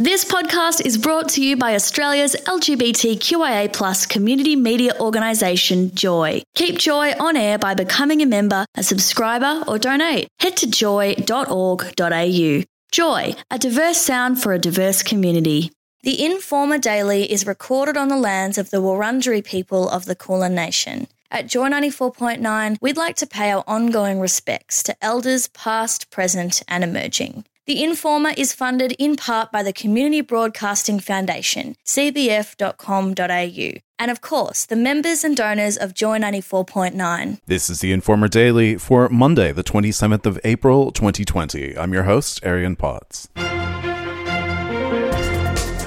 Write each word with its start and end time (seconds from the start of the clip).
This 0.00 0.24
podcast 0.24 0.86
is 0.86 0.96
brought 0.96 1.28
to 1.30 1.44
you 1.44 1.56
by 1.56 1.74
Australia's 1.74 2.36
LGBTQIA 2.46 3.72
plus 3.72 4.06
community 4.06 4.54
media 4.54 4.92
organisation, 5.00 5.92
Joy. 5.92 6.42
Keep 6.54 6.78
Joy 6.78 7.14
on 7.18 7.36
air 7.36 7.58
by 7.58 7.74
becoming 7.74 8.22
a 8.22 8.26
member, 8.26 8.64
a 8.76 8.84
subscriber, 8.84 9.64
or 9.66 9.76
donate. 9.76 10.28
Head 10.38 10.56
to 10.58 10.70
joy.org.au. 10.70 12.62
Joy, 12.92 13.34
a 13.50 13.58
diverse 13.58 13.98
sound 13.98 14.40
for 14.40 14.52
a 14.52 14.58
diverse 14.60 15.02
community. 15.02 15.72
The 16.04 16.24
Informer 16.24 16.78
Daily 16.78 17.28
is 17.32 17.44
recorded 17.44 17.96
on 17.96 18.06
the 18.06 18.16
lands 18.16 18.56
of 18.56 18.70
the 18.70 18.80
Wurundjeri 18.80 19.44
people 19.44 19.88
of 19.88 20.04
the 20.04 20.14
Kulin 20.14 20.54
Nation. 20.54 21.08
At 21.32 21.48
Joy 21.48 21.70
94.9, 21.70 22.76
we'd 22.80 22.96
like 22.96 23.16
to 23.16 23.26
pay 23.26 23.50
our 23.50 23.64
ongoing 23.66 24.20
respects 24.20 24.84
to 24.84 24.96
elders 25.02 25.48
past, 25.48 26.08
present, 26.12 26.62
and 26.68 26.84
emerging. 26.84 27.44
The 27.68 27.84
Informer 27.84 28.32
is 28.34 28.54
funded 28.54 28.92
in 28.92 29.16
part 29.16 29.52
by 29.52 29.62
the 29.62 29.74
Community 29.74 30.22
Broadcasting 30.22 31.00
Foundation, 31.00 31.76
cbf.com.au, 31.84 33.80
and 33.98 34.10
of 34.10 34.22
course, 34.22 34.64
the 34.64 34.74
members 34.74 35.22
and 35.22 35.36
donors 35.36 35.76
of 35.76 35.92
Joy 35.92 36.18
94.9. 36.18 37.40
This 37.44 37.68
is 37.68 37.80
the 37.80 37.92
Informer 37.92 38.28
Daily 38.28 38.78
for 38.78 39.10
Monday, 39.10 39.52
the 39.52 39.62
27th 39.62 40.24
of 40.24 40.40
April, 40.44 40.90
2020. 40.92 41.76
I'm 41.76 41.92
your 41.92 42.04
host, 42.04 42.40
Arian 42.42 42.74
Potts. 42.74 43.28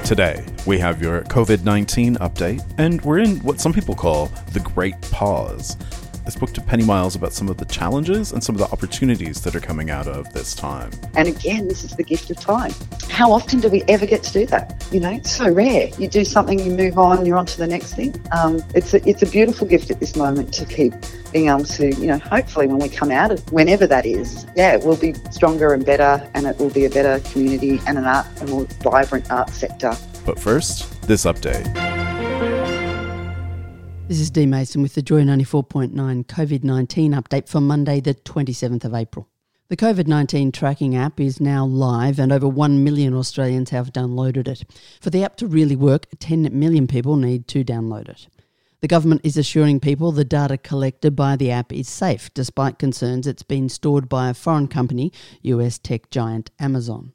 Today, 0.06 0.46
we 0.68 0.78
have 0.78 1.02
your 1.02 1.24
COVID 1.24 1.64
19 1.64 2.18
update, 2.18 2.62
and 2.78 3.02
we're 3.02 3.18
in 3.18 3.38
what 3.38 3.60
some 3.60 3.74
people 3.74 3.96
call 3.96 4.28
the 4.54 4.60
Great 4.60 5.02
Pause. 5.10 5.78
Spoke 6.32 6.54
to 6.54 6.62
Penny 6.62 6.86
Miles 6.86 7.16
about 7.16 7.34
some 7.34 7.50
of 7.50 7.58
the 7.58 7.66
challenges 7.66 8.32
and 8.32 8.42
some 8.42 8.56
of 8.56 8.60
the 8.60 8.68
opportunities 8.72 9.42
that 9.42 9.54
are 9.54 9.60
coming 9.60 9.90
out 9.90 10.08
of 10.08 10.32
this 10.32 10.56
time. 10.56 10.90
And 11.14 11.28
again, 11.28 11.68
this 11.68 11.84
is 11.84 11.96
the 11.96 12.04
gift 12.04 12.32
of 12.32 12.40
time. 12.40 12.72
How 13.10 13.32
often 13.34 13.60
do 13.60 13.68
we 13.68 13.84
ever 13.90 14.06
get 14.06 14.24
to 14.24 14.34
do 14.34 14.46
that? 14.46 14.88
You 14.92 15.02
know, 15.02 15.12
it's 15.12 15.36
so 15.36 15.52
rare. 15.52 15.90
You 16.00 16.08
do 16.08 16.24
something, 16.24 16.58
you 16.58 16.72
move 16.72 16.98
on, 16.98 17.26
you're 17.26 17.38
on 17.38 17.46
to 17.48 17.58
the 17.58 17.68
next 17.68 17.96
thing. 17.96 18.16
Um, 18.32 18.64
it's, 18.74 18.94
a, 18.94 19.08
it's 19.08 19.22
a 19.22 19.26
beautiful 19.26 19.68
gift 19.68 19.92
at 19.92 20.00
this 20.00 20.16
moment 20.16 20.54
to 20.54 20.66
keep 20.66 20.94
being 21.34 21.50
able 21.50 21.66
to, 21.66 21.94
you 21.96 22.08
know, 22.08 22.18
hopefully 22.18 22.66
when 22.66 22.80
we 22.80 22.88
come 22.88 23.12
out 23.12 23.32
of 23.32 23.52
whenever 23.52 23.86
that 23.88 24.06
is, 24.06 24.48
yeah, 24.56 24.78
we'll 24.78 24.98
be 24.98 25.14
stronger 25.32 25.74
and 25.74 25.86
better 25.86 26.28
and 26.34 26.48
it 26.48 26.58
will 26.58 26.72
be 26.72 26.86
a 26.86 26.90
better 26.90 27.20
community 27.32 27.82
and 27.88 27.98
an 27.98 28.06
art, 28.06 28.26
a 28.42 28.46
more 28.48 28.64
vibrant 28.82 29.30
art 29.30 29.50
sector. 29.50 29.94
But 30.26 30.40
first, 30.40 31.02
this 31.08 31.26
update. 31.26 32.01
This 34.12 34.20
is 34.20 34.30
Dee 34.30 34.46
Mason 34.46 34.82
with 34.82 34.94
the 34.94 35.02
Joy 35.02 35.22
94.9 35.22 35.94
COVID 36.26 36.66
19 36.66 37.14
update 37.14 37.48
for 37.48 37.62
Monday, 37.62 38.02
the 38.02 38.14
27th 38.14 38.84
of 38.84 38.94
April. 38.94 39.30
The 39.70 39.78
COVID 39.78 40.06
19 40.06 40.52
tracking 40.52 40.98
app 40.98 41.18
is 41.18 41.40
now 41.40 41.66
live 41.66 42.20
and 42.20 42.34
over 42.34 42.46
1 42.46 42.84
million 42.84 43.14
Australians 43.14 43.70
have 43.70 43.94
downloaded 43.94 44.50
it. 44.50 44.66
For 45.00 45.12
the 45.12 45.24
app 45.24 45.38
to 45.38 45.48
really 45.48 45.78
work, 45.78 46.08
10 46.20 46.50
million 46.52 46.88
people 46.88 47.16
need 47.16 47.48
to 47.48 47.64
download 47.64 48.10
it. 48.10 48.28
The 48.82 48.90
government 48.90 49.22
is 49.24 49.38
assuring 49.38 49.80
people 49.80 50.12
the 50.12 50.26
data 50.26 50.58
collected 50.58 51.16
by 51.16 51.38
the 51.38 51.52
app 51.52 51.72
is 51.72 51.88
safe, 51.88 52.34
despite 52.34 52.80
concerns 52.80 53.28
it's 53.28 53.44
been 53.44 53.70
stored 53.70 54.10
by 54.10 54.30
a 54.30 54.34
foreign 54.34 54.68
company, 54.68 55.14
US 55.44 55.80
tech 55.80 56.10
giant 56.10 56.52
Amazon. 56.60 57.14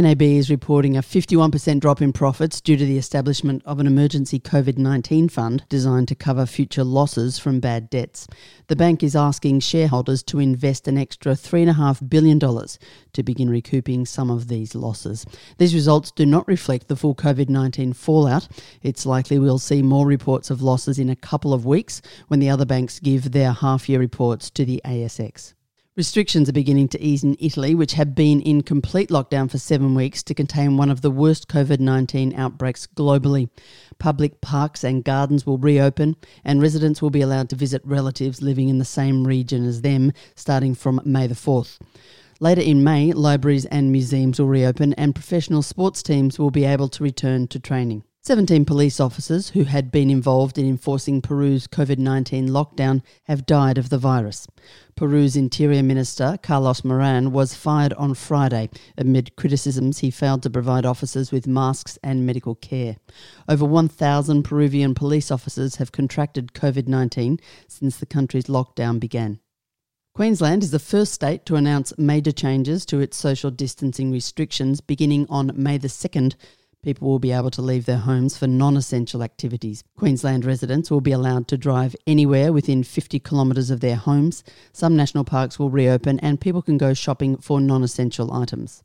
NAB 0.00 0.22
is 0.22 0.48
reporting 0.48 0.96
a 0.96 1.02
51% 1.02 1.80
drop 1.80 2.00
in 2.00 2.12
profits 2.12 2.60
due 2.60 2.76
to 2.76 2.84
the 2.84 2.98
establishment 2.98 3.62
of 3.64 3.80
an 3.80 3.86
emergency 3.88 4.38
COVID 4.38 4.78
19 4.78 5.28
fund 5.28 5.64
designed 5.68 6.06
to 6.06 6.14
cover 6.14 6.46
future 6.46 6.84
losses 6.84 7.40
from 7.40 7.58
bad 7.58 7.90
debts. 7.90 8.28
The 8.68 8.76
bank 8.76 9.02
is 9.02 9.16
asking 9.16 9.58
shareholders 9.58 10.22
to 10.24 10.38
invest 10.38 10.86
an 10.86 10.96
extra 10.96 11.32
$3.5 11.32 12.08
billion 12.08 12.38
to 12.38 13.22
begin 13.24 13.50
recouping 13.50 14.06
some 14.06 14.30
of 14.30 14.46
these 14.46 14.76
losses. 14.76 15.26
These 15.56 15.74
results 15.74 16.12
do 16.12 16.24
not 16.24 16.46
reflect 16.46 16.86
the 16.86 16.94
full 16.94 17.16
COVID 17.16 17.48
19 17.48 17.92
fallout. 17.92 18.46
It's 18.82 19.04
likely 19.04 19.40
we'll 19.40 19.58
see 19.58 19.82
more 19.82 20.06
reports 20.06 20.48
of 20.48 20.62
losses 20.62 21.00
in 21.00 21.10
a 21.10 21.16
couple 21.16 21.52
of 21.52 21.66
weeks 21.66 22.02
when 22.28 22.38
the 22.38 22.50
other 22.50 22.64
banks 22.64 23.00
give 23.00 23.32
their 23.32 23.50
half 23.50 23.88
year 23.88 23.98
reports 23.98 24.48
to 24.50 24.64
the 24.64 24.80
ASX. 24.84 25.54
Restrictions 25.98 26.48
are 26.48 26.52
beginning 26.52 26.86
to 26.86 27.02
ease 27.02 27.24
in 27.24 27.36
Italy, 27.40 27.74
which 27.74 27.94
have 27.94 28.14
been 28.14 28.40
in 28.42 28.62
complete 28.62 29.08
lockdown 29.08 29.50
for 29.50 29.58
seven 29.58 29.96
weeks 29.96 30.22
to 30.22 30.32
contain 30.32 30.76
one 30.76 30.92
of 30.92 31.00
the 31.00 31.10
worst 31.10 31.48
COVID 31.48 31.80
19 31.80 32.36
outbreaks 32.36 32.86
globally. 32.86 33.50
Public 33.98 34.40
parks 34.40 34.84
and 34.84 35.02
gardens 35.02 35.44
will 35.44 35.58
reopen, 35.58 36.14
and 36.44 36.62
residents 36.62 37.02
will 37.02 37.10
be 37.10 37.20
allowed 37.20 37.50
to 37.50 37.56
visit 37.56 37.82
relatives 37.84 38.40
living 38.40 38.68
in 38.68 38.78
the 38.78 38.84
same 38.84 39.26
region 39.26 39.66
as 39.66 39.82
them 39.82 40.12
starting 40.36 40.72
from 40.72 41.00
May 41.04 41.26
the 41.26 41.34
4th. 41.34 41.78
Later 42.38 42.62
in 42.62 42.84
May, 42.84 43.10
libraries 43.10 43.64
and 43.64 43.90
museums 43.90 44.38
will 44.38 44.46
reopen, 44.46 44.94
and 44.94 45.16
professional 45.16 45.62
sports 45.62 46.00
teams 46.04 46.38
will 46.38 46.52
be 46.52 46.64
able 46.64 46.88
to 46.90 47.02
return 47.02 47.48
to 47.48 47.58
training. 47.58 48.04
17 48.28 48.66
police 48.66 49.00
officers 49.00 49.48
who 49.48 49.64
had 49.64 49.90
been 49.90 50.10
involved 50.10 50.58
in 50.58 50.68
enforcing 50.68 51.22
Peru's 51.22 51.66
COVID 51.66 51.96
19 51.96 52.48
lockdown 52.48 53.00
have 53.24 53.46
died 53.46 53.78
of 53.78 53.88
the 53.88 53.96
virus. 53.96 54.46
Peru's 54.96 55.34
Interior 55.34 55.82
Minister, 55.82 56.38
Carlos 56.42 56.84
Moran, 56.84 57.32
was 57.32 57.54
fired 57.54 57.94
on 57.94 58.12
Friday 58.12 58.68
amid 58.98 59.34
criticisms 59.36 60.00
he 60.00 60.10
failed 60.10 60.42
to 60.42 60.50
provide 60.50 60.84
officers 60.84 61.32
with 61.32 61.46
masks 61.46 61.98
and 62.04 62.26
medical 62.26 62.54
care. 62.54 62.96
Over 63.48 63.64
1,000 63.64 64.42
Peruvian 64.42 64.94
police 64.94 65.30
officers 65.30 65.76
have 65.76 65.90
contracted 65.90 66.52
COVID 66.52 66.86
19 66.86 67.40
since 67.66 67.96
the 67.96 68.04
country's 68.04 68.44
lockdown 68.44 69.00
began. 69.00 69.40
Queensland 70.14 70.62
is 70.64 70.72
the 70.72 70.78
first 70.78 71.14
state 71.14 71.46
to 71.46 71.56
announce 71.56 71.96
major 71.96 72.32
changes 72.32 72.84
to 72.84 73.00
its 73.00 73.16
social 73.16 73.50
distancing 73.50 74.10
restrictions 74.12 74.82
beginning 74.82 75.26
on 75.30 75.52
May 75.54 75.78
the 75.78 75.88
2nd 75.88 76.34
People 76.82 77.08
will 77.08 77.18
be 77.18 77.32
able 77.32 77.50
to 77.50 77.62
leave 77.62 77.86
their 77.86 77.98
homes 77.98 78.38
for 78.38 78.46
non 78.46 78.76
essential 78.76 79.24
activities. 79.24 79.82
Queensland 79.96 80.44
residents 80.44 80.90
will 80.90 81.00
be 81.00 81.10
allowed 81.10 81.48
to 81.48 81.58
drive 81.58 81.96
anywhere 82.06 82.52
within 82.52 82.84
50 82.84 83.18
kilometres 83.18 83.70
of 83.70 83.80
their 83.80 83.96
homes. 83.96 84.44
Some 84.72 84.94
national 84.94 85.24
parks 85.24 85.58
will 85.58 85.70
reopen 85.70 86.20
and 86.20 86.40
people 86.40 86.62
can 86.62 86.78
go 86.78 86.94
shopping 86.94 87.36
for 87.36 87.60
non 87.60 87.82
essential 87.82 88.32
items. 88.32 88.84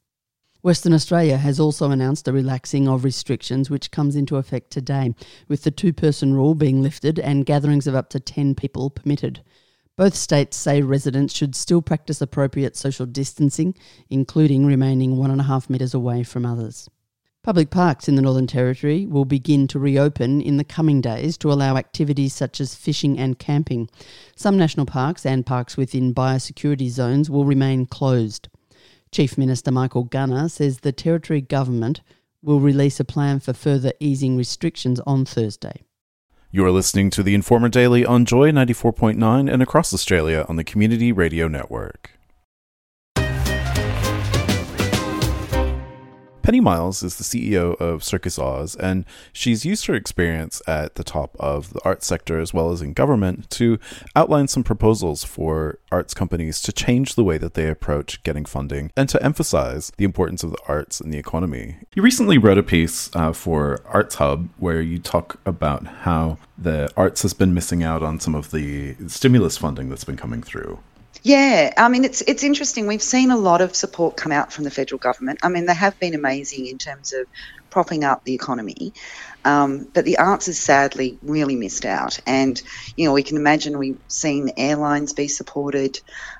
Western 0.63 0.93
Australia 0.93 1.37
has 1.37 1.59
also 1.59 1.91
announced 1.91 2.27
a 2.27 2.33
relaxing 2.33 2.87
of 2.87 3.03
restrictions 3.03 3.69
which 3.69 3.91
comes 3.91 4.15
into 4.15 4.37
effect 4.37 4.71
today, 4.71 5.13
with 5.47 5.63
the 5.63 5.71
two 5.71 5.93
person 5.93 6.33
rule 6.33 6.55
being 6.55 6.81
lifted 6.81 7.19
and 7.19 7.45
gatherings 7.45 7.85
of 7.85 7.93
up 7.93 8.09
to 8.09 8.19
10 8.19 8.55
people 8.55 8.89
permitted. 8.89 9.43
Both 9.97 10.15
states 10.15 10.57
say 10.57 10.81
residents 10.81 11.35
should 11.35 11.53
still 11.53 11.83
practice 11.83 12.21
appropriate 12.21 12.75
social 12.75 13.05
distancing, 13.05 13.75
including 14.09 14.65
remaining 14.65 15.17
one 15.17 15.29
and 15.29 15.41
a 15.41 15.43
half 15.43 15.69
metres 15.69 15.93
away 15.93 16.23
from 16.23 16.45
others. 16.45 16.89
Public 17.43 17.71
parks 17.71 18.07
in 18.07 18.15
the 18.15 18.21
Northern 18.21 18.47
Territory 18.47 19.05
will 19.05 19.25
begin 19.25 19.67
to 19.67 19.77
reopen 19.77 20.39
in 20.39 20.55
the 20.55 20.63
coming 20.63 21.01
days 21.01 21.37
to 21.39 21.51
allow 21.51 21.75
activities 21.75 22.33
such 22.33 22.61
as 22.61 22.73
fishing 22.73 23.19
and 23.19 23.37
camping. 23.37 23.89
Some 24.33 24.57
national 24.57 24.85
parks 24.85 25.25
and 25.25 25.45
parks 25.45 25.75
within 25.75 26.13
biosecurity 26.13 26.87
zones 26.87 27.29
will 27.29 27.43
remain 27.43 27.85
closed. 27.85 28.47
Chief 29.11 29.37
Minister 29.37 29.71
Michael 29.71 30.05
Gunner 30.05 30.47
says 30.47 30.79
the 30.79 30.93
Territory 30.93 31.41
Government 31.41 31.99
will 32.41 32.61
release 32.61 33.01
a 33.01 33.05
plan 33.05 33.41
for 33.41 33.51
further 33.51 33.91
easing 33.99 34.37
restrictions 34.37 35.01
on 35.01 35.25
Thursday. 35.25 35.81
You 36.49 36.65
are 36.65 36.71
listening 36.71 37.09
to 37.09 37.23
the 37.23 37.35
Informer 37.35 37.67
Daily 37.67 38.05
on 38.05 38.23
Joy 38.23 38.51
94.9 38.51 39.51
and 39.51 39.61
across 39.61 39.93
Australia 39.93 40.45
on 40.47 40.55
the 40.55 40.63
Community 40.63 41.11
Radio 41.11 41.49
Network. 41.49 42.11
Penny 46.43 46.59
Miles 46.59 47.03
is 47.03 47.15
the 47.15 47.23
CEO 47.23 47.79
of 47.79 48.03
Circus 48.03 48.37
Oz, 48.37 48.75
and 48.75 49.05
she's 49.31 49.65
used 49.65 49.85
her 49.85 49.93
experience 49.93 50.61
at 50.67 50.95
the 50.95 51.03
top 51.03 51.37
of 51.39 51.71
the 51.71 51.79
arts 51.85 52.05
sector 52.05 52.37
as 52.37 52.53
well 52.53 52.71
as 52.71 52.81
in 52.81 52.91
government 52.91 53.49
to 53.51 53.79
outline 54.13 54.49
some 54.49 54.61
proposals 54.61 55.23
for 55.23 55.79
arts 55.89 56.13
companies 56.13 56.61
to 56.61 56.73
change 56.73 57.15
the 57.15 57.23
way 57.23 57.37
that 57.37 57.53
they 57.53 57.69
approach 57.69 58.21
getting 58.23 58.43
funding 58.43 58.91
and 58.97 59.07
to 59.07 59.23
emphasize 59.23 59.93
the 59.95 60.03
importance 60.03 60.43
of 60.43 60.51
the 60.51 60.59
arts 60.67 60.99
in 60.99 61.11
the 61.11 61.17
economy. 61.17 61.77
You 61.95 62.03
recently 62.03 62.37
wrote 62.37 62.57
a 62.57 62.63
piece 62.63 63.09
uh, 63.15 63.31
for 63.31 63.81
Arts 63.85 64.15
Hub 64.15 64.49
where 64.57 64.81
you 64.81 64.99
talk 64.99 65.39
about 65.45 65.87
how 65.87 66.39
the 66.57 66.91
arts 66.97 67.21
has 67.21 67.33
been 67.33 67.53
missing 67.53 67.83
out 67.83 68.03
on 68.03 68.19
some 68.19 68.35
of 68.35 68.51
the 68.51 68.95
stimulus 69.07 69.57
funding 69.57 69.87
that's 69.87 70.03
been 70.03 70.17
coming 70.17 70.43
through. 70.43 70.79
Yeah, 71.21 71.73
I 71.77 71.89
mean 71.89 72.05
it's 72.05 72.21
it's 72.21 72.43
interesting. 72.43 72.87
We've 72.87 73.01
seen 73.01 73.31
a 73.31 73.37
lot 73.37 73.61
of 73.61 73.75
support 73.75 74.17
come 74.17 74.31
out 74.31 74.51
from 74.51 74.63
the 74.63 74.71
federal 74.71 74.99
government. 74.99 75.39
I 75.43 75.49
mean 75.49 75.65
they 75.65 75.73
have 75.73 75.99
been 75.99 76.15
amazing 76.15 76.67
in 76.67 76.77
terms 76.77 77.13
of 77.13 77.27
propping 77.69 78.03
up 78.03 78.23
the 78.23 78.35
economy, 78.35 78.93
um, 79.45 79.87
but 79.93 80.05
the 80.05 80.17
arts 80.17 80.45
has 80.47 80.59
sadly 80.59 81.17
really 81.21 81.55
missed 81.55 81.85
out. 81.85 82.19
And 82.25 82.61
you 82.97 83.05
know 83.05 83.13
we 83.13 83.23
can 83.23 83.37
imagine 83.37 83.77
we've 83.77 83.99
seen 84.07 84.51
airlines 84.57 85.13
be 85.13 85.27
supported. 85.27 85.99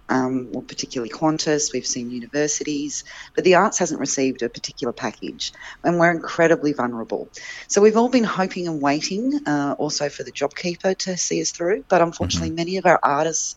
um, 0.10 0.52
well, 0.52 0.62
particularly 0.62 1.10
Qantas, 1.10 1.72
we've 1.72 1.88
seen 1.88 2.12
universities, 2.12 3.04
but 3.36 3.44
the 3.44 3.56
arts 3.56 3.80
hasn't 3.80 4.00
received 4.00 4.42
a 4.42 4.50
particular 4.50 4.92
package, 4.92 5.54
and 5.84 5.98
we're 5.98 6.12
incredibly 6.12 6.74
vulnerable. 6.74 7.30
So 7.68 7.82
we've 7.82 7.98
all 7.98 8.10
been 8.10 8.24
hoping 8.24 8.68
and 8.68 8.82
waiting 8.82 9.48
uh, 9.48 9.76
also 9.78 10.10
for 10.10 10.24
the 10.24 10.32
JobKeeper 10.32 10.98
to 11.00 11.18
see 11.18 11.42
us 11.42 11.52
through, 11.52 11.86
but 11.88 12.02
unfortunately, 12.02 12.50
mm-hmm. 12.50 12.56
many 12.56 12.78
of 12.78 12.86
our 12.86 13.00
artists 13.02 13.56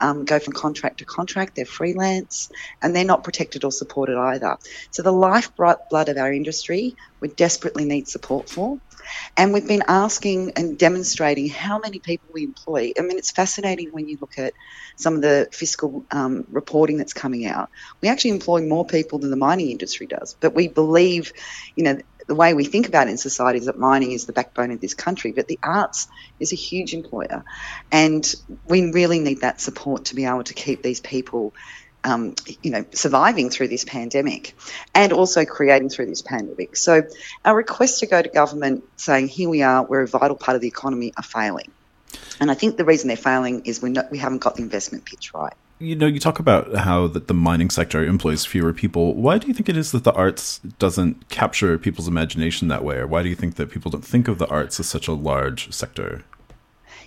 um, 0.00 0.24
go 0.24 0.38
from 0.38 0.52
contract 0.52 0.98
to 0.98 1.04
contract, 1.04 1.54
they're 1.54 1.64
freelance, 1.64 2.50
and 2.82 2.94
they're 2.94 3.04
not 3.04 3.24
protected 3.24 3.64
or 3.64 3.72
supported 3.72 4.16
either. 4.18 4.56
So 4.90 5.02
the 5.02 5.12
lifeblood 5.12 5.78
blood 5.90 6.08
of 6.08 6.16
our 6.16 6.32
industry, 6.32 6.94
we 7.20 7.28
desperately 7.28 7.84
need 7.84 8.08
support 8.08 8.48
for. 8.48 8.78
And 9.36 9.52
we've 9.52 9.66
been 9.66 9.84
asking 9.88 10.52
and 10.56 10.78
demonstrating 10.78 11.48
how 11.48 11.78
many 11.78 11.98
people 11.98 12.28
we 12.32 12.44
employ. 12.44 12.92
I 12.98 13.02
mean, 13.02 13.18
it's 13.18 13.30
fascinating 13.30 13.88
when 13.90 14.08
you 14.08 14.18
look 14.20 14.38
at 14.38 14.52
some 14.96 15.14
of 15.14 15.22
the 15.22 15.48
fiscal 15.52 16.04
um, 16.10 16.44
reporting 16.50 16.98
that's 16.98 17.14
coming 17.14 17.46
out. 17.46 17.70
We 18.02 18.08
actually 18.08 18.32
employ 18.32 18.66
more 18.66 18.86
people 18.86 19.18
than 19.18 19.30
the 19.30 19.36
mining 19.36 19.70
industry 19.70 20.06
does, 20.06 20.36
but 20.40 20.54
we 20.54 20.68
believe, 20.68 21.32
you 21.74 21.84
know, 21.84 21.98
the 22.28 22.34
way 22.34 22.54
we 22.54 22.64
think 22.64 22.86
about 22.88 23.08
it 23.08 23.10
in 23.10 23.16
society 23.16 23.58
is 23.58 23.66
that 23.66 23.78
mining 23.78 24.12
is 24.12 24.26
the 24.26 24.32
backbone 24.32 24.70
of 24.70 24.80
this 24.80 24.94
country, 24.94 25.32
but 25.32 25.48
the 25.48 25.58
arts 25.62 26.06
is 26.38 26.52
a 26.52 26.56
huge 26.56 26.94
employer. 26.94 27.42
And 27.90 28.34
we 28.68 28.92
really 28.92 29.18
need 29.18 29.40
that 29.40 29.60
support 29.60 30.06
to 30.06 30.14
be 30.14 30.26
able 30.26 30.44
to 30.44 30.54
keep 30.54 30.82
these 30.82 31.00
people 31.00 31.54
um, 32.04 32.34
you 32.62 32.70
know, 32.70 32.84
surviving 32.92 33.50
through 33.50 33.68
this 33.68 33.84
pandemic 33.84 34.54
and 34.94 35.12
also 35.12 35.44
creating 35.44 35.88
through 35.88 36.06
this 36.06 36.22
pandemic. 36.22 36.76
So 36.76 37.02
our 37.44 37.56
requests 37.56 38.00
to 38.00 38.06
go 38.06 38.22
to 38.22 38.28
government 38.28 38.84
saying, 38.96 39.28
here 39.28 39.48
we 39.48 39.62
are, 39.62 39.82
we're 39.82 40.02
a 40.02 40.06
vital 40.06 40.36
part 40.36 40.54
of 40.54 40.60
the 40.60 40.68
economy, 40.68 41.12
are 41.16 41.24
failing. 41.24 41.72
And 42.40 42.50
I 42.50 42.54
think 42.54 42.76
the 42.76 42.84
reason 42.84 43.08
they're 43.08 43.16
failing 43.16 43.64
is 43.64 43.82
we, 43.82 43.94
we 44.10 44.18
haven't 44.18 44.38
got 44.38 44.56
the 44.56 44.62
investment 44.62 45.06
pitch 45.06 45.34
right. 45.34 45.54
You 45.80 45.94
know, 45.94 46.06
you 46.06 46.18
talk 46.18 46.40
about 46.40 46.74
how 46.74 47.06
that 47.08 47.28
the 47.28 47.34
mining 47.34 47.70
sector 47.70 48.04
employs 48.04 48.44
fewer 48.44 48.72
people. 48.72 49.14
Why 49.14 49.38
do 49.38 49.46
you 49.46 49.54
think 49.54 49.68
it 49.68 49.76
is 49.76 49.92
that 49.92 50.02
the 50.02 50.12
arts 50.12 50.58
doesn't 50.78 51.28
capture 51.28 51.78
people's 51.78 52.08
imagination 52.08 52.66
that 52.68 52.82
way, 52.82 52.96
or 52.96 53.06
why 53.06 53.22
do 53.22 53.28
you 53.28 53.36
think 53.36 53.54
that 53.56 53.70
people 53.70 53.90
don't 53.90 54.04
think 54.04 54.26
of 54.26 54.38
the 54.38 54.48
arts 54.48 54.80
as 54.80 54.88
such 54.88 55.06
a 55.06 55.12
large 55.12 55.72
sector? 55.72 56.24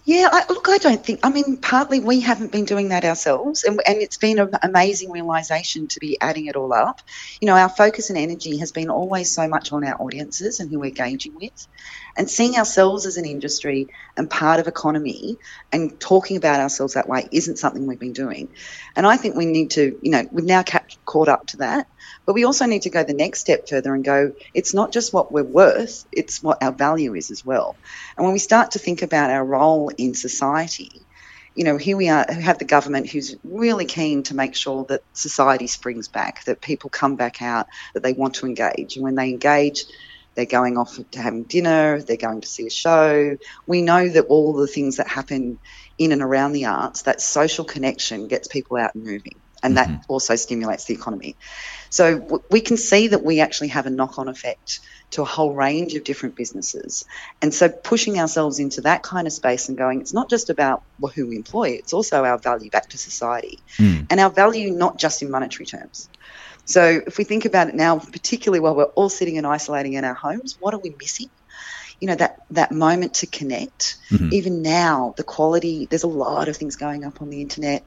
Yeah, 0.04 0.30
I, 0.32 0.46
look, 0.50 0.68
I 0.68 0.80
don't 0.80 1.06
think. 1.06 1.20
I 1.22 1.30
mean, 1.30 1.58
partly 1.58 2.00
we 2.00 2.22
haven't 2.22 2.52
been 2.52 2.66
doing 2.66 2.90
that 2.90 3.06
ourselves, 3.06 3.64
and, 3.64 3.80
and 3.86 4.02
it's 4.02 4.18
been 4.18 4.40
an 4.40 4.50
amazing 4.64 5.12
realization 5.12 5.88
to 5.90 6.00
be 6.00 6.18
adding 6.20 6.48
it 6.48 6.56
all 6.56 6.74
up. 6.74 7.02
You 7.40 7.46
know, 7.46 7.56
our 7.56 7.70
focus 7.70 8.10
and 8.10 8.18
energy 8.18 8.58
has 8.58 8.72
been 8.72 8.90
always 8.90 9.30
so 9.30 9.48
much 9.48 9.72
on 9.72 9.84
our 9.84 10.02
audiences 10.02 10.60
and 10.60 10.72
who 10.72 10.80
we're 10.80 10.88
engaging 10.88 11.36
with, 11.36 11.68
and 12.16 12.30
seeing 12.30 12.56
ourselves 12.56 13.06
as 13.06 13.18
an 13.18 13.26
industry 13.26 13.88
and 14.18 14.30
part 14.30 14.60
of 14.60 14.68
economy, 14.68 15.38
and 15.72 16.00
talking 16.00 16.38
about 16.38 16.60
ourselves 16.60 16.94
that 16.94 17.08
way 17.08 17.28
isn't 17.32 17.58
something 17.58 17.88
we've 17.88 18.00
been 18.00 18.14
doing. 18.14 18.50
And 18.96 19.08
I 19.08 19.18
think 19.18 19.36
we 19.36 19.46
need 19.46 19.72
to, 19.72 19.98
you 20.02 20.12
know, 20.12 20.28
we've 20.32 20.46
now 20.46 20.64
caught 21.06 21.30
up 21.30 21.48
to 21.48 21.58
that, 21.58 21.88
but 22.26 22.34
we 22.34 22.46
also 22.46 22.66
need 22.66 22.84
to 22.84 22.90
go 22.90 23.04
the 23.04 23.14
next 23.14 23.40
step 23.40 23.68
further 23.68 23.94
and 23.94 24.04
go, 24.04 24.34
it's 24.54 24.74
not 24.74 24.92
just 24.92 25.14
what 25.14 25.32
we're 25.32 25.44
worth, 25.44 26.06
it's 26.12 26.44
what 26.44 26.62
our 26.62 26.72
value 26.72 27.16
is 27.16 27.32
as 27.32 27.46
well. 27.46 27.76
And 28.18 28.26
when 28.26 28.34
we 28.34 28.40
start 28.40 28.72
to 28.72 28.80
think 28.80 29.02
about 29.02 29.30
our 29.30 29.44
role 29.44 29.90
in 29.90 30.14
society, 30.14 31.02
you 31.56 31.66
know, 31.66 31.76
here 31.76 31.98
we 31.98 32.08
are, 32.08 32.26
we 32.30 32.44
have 32.44 32.60
the 32.60 32.66
government 32.66 33.10
who's 33.10 33.36
really 33.44 33.86
keen 33.86 34.24
to 34.24 34.36
make 34.36 34.56
sure 34.56 34.86
that 34.86 35.04
society 35.14 35.68
springs 35.68 36.08
back, 36.08 36.46
that 36.46 36.62
people 36.62 36.90
come 36.90 37.18
back 37.18 37.42
out, 37.42 37.68
that 37.94 38.04
they 38.04 38.14
want 38.14 38.36
to 38.36 38.46
engage. 38.46 38.96
And 38.96 39.04
when 39.04 39.16
they 39.16 39.30
engage, 39.30 39.84
they're 40.36 40.46
going 40.46 40.78
off 40.78 40.98
to 41.12 41.20
having 41.20 41.44
dinner, 41.44 42.02
they're 42.02 42.18
going 42.18 42.42
to 42.42 42.48
see 42.48 42.66
a 42.68 42.70
show. 42.70 43.38
We 43.68 43.82
know 43.82 44.08
that 44.08 44.26
all 44.26 44.54
the 44.54 44.68
things 44.68 44.98
that 44.98 45.08
happen 45.08 45.60
in 45.98 46.12
and 46.12 46.22
around 46.22 46.54
the 46.54 46.66
arts, 46.66 47.04
that 47.04 47.22
social 47.22 47.66
connection 47.66 48.28
gets 48.28 48.48
people 48.48 48.78
out 48.78 48.96
and 48.96 49.04
moving 49.04 49.36
and 49.64 49.78
that 49.78 49.88
mm-hmm. 49.88 50.12
also 50.12 50.36
stimulates 50.36 50.86
the 50.86 50.94
economy. 50.94 51.36
So 51.90 52.20
w- 52.20 52.44
we 52.50 52.62
can 52.62 52.78
see 52.78 53.10
that 53.10 53.24
we 53.24 53.42
actually 53.42 53.70
have 53.70 53.86
a 53.86 53.90
knock 53.90 54.18
on 54.18 54.28
effect 54.28 54.80
to 55.12 55.22
a 55.22 55.26
whole 55.26 55.54
range 55.54 55.94
of 55.96 56.04
different 56.04 56.36
businesses. 56.36 57.06
And 57.42 57.54
so 57.54 57.70
pushing 57.70 58.20
ourselves 58.20 58.60
into 58.60 58.82
that 58.82 59.04
kind 59.04 59.28
of 59.28 59.34
space 59.34 59.70
and 59.70 59.78
going, 59.78 60.02
it's 60.02 60.14
not 60.14 60.30
just 60.30 60.50
about 60.50 60.84
who 61.14 61.28
we 61.28 61.36
employ, 61.36 61.70
it's 61.70 61.94
also 61.94 62.24
our 62.24 62.38
value 62.38 62.70
back 62.70 62.90
to 62.90 62.98
society 62.98 63.60
mm. 63.78 64.08
and 64.10 64.20
our 64.20 64.30
value 64.30 64.72
not 64.72 64.98
just 64.98 65.22
in 65.22 65.30
monetary 65.30 65.66
terms. 65.66 66.10
So 66.66 67.02
if 67.06 67.18
we 67.18 67.24
think 67.24 67.46
about 67.46 67.68
it 67.70 67.76
now, 67.76 68.00
particularly 68.00 68.60
while 68.60 68.76
we're 68.76 68.84
all 68.84 69.10
sitting 69.10 69.38
and 69.38 69.46
isolating 69.46 69.94
in 69.94 70.06
our 70.06 70.14
homes, 70.14 70.58
what 70.60 70.74
are 70.74 70.80
we 70.80 70.96
missing? 71.00 71.30
you 72.00 72.08
know 72.08 72.16
that 72.16 72.42
that 72.50 72.72
moment 72.72 73.14
to 73.14 73.28
connect 73.28 73.98
mm-hmm. 74.10 74.30
even 74.34 74.64
now 74.64 75.14
the 75.18 75.24
quality 75.24 75.86
there's 75.86 76.02
a 76.02 76.08
lot 76.08 76.50
of 76.50 76.58
things 76.58 76.76
going 76.76 77.06
up 77.06 77.22
on 77.22 77.30
the 77.30 77.42
internet 77.42 77.84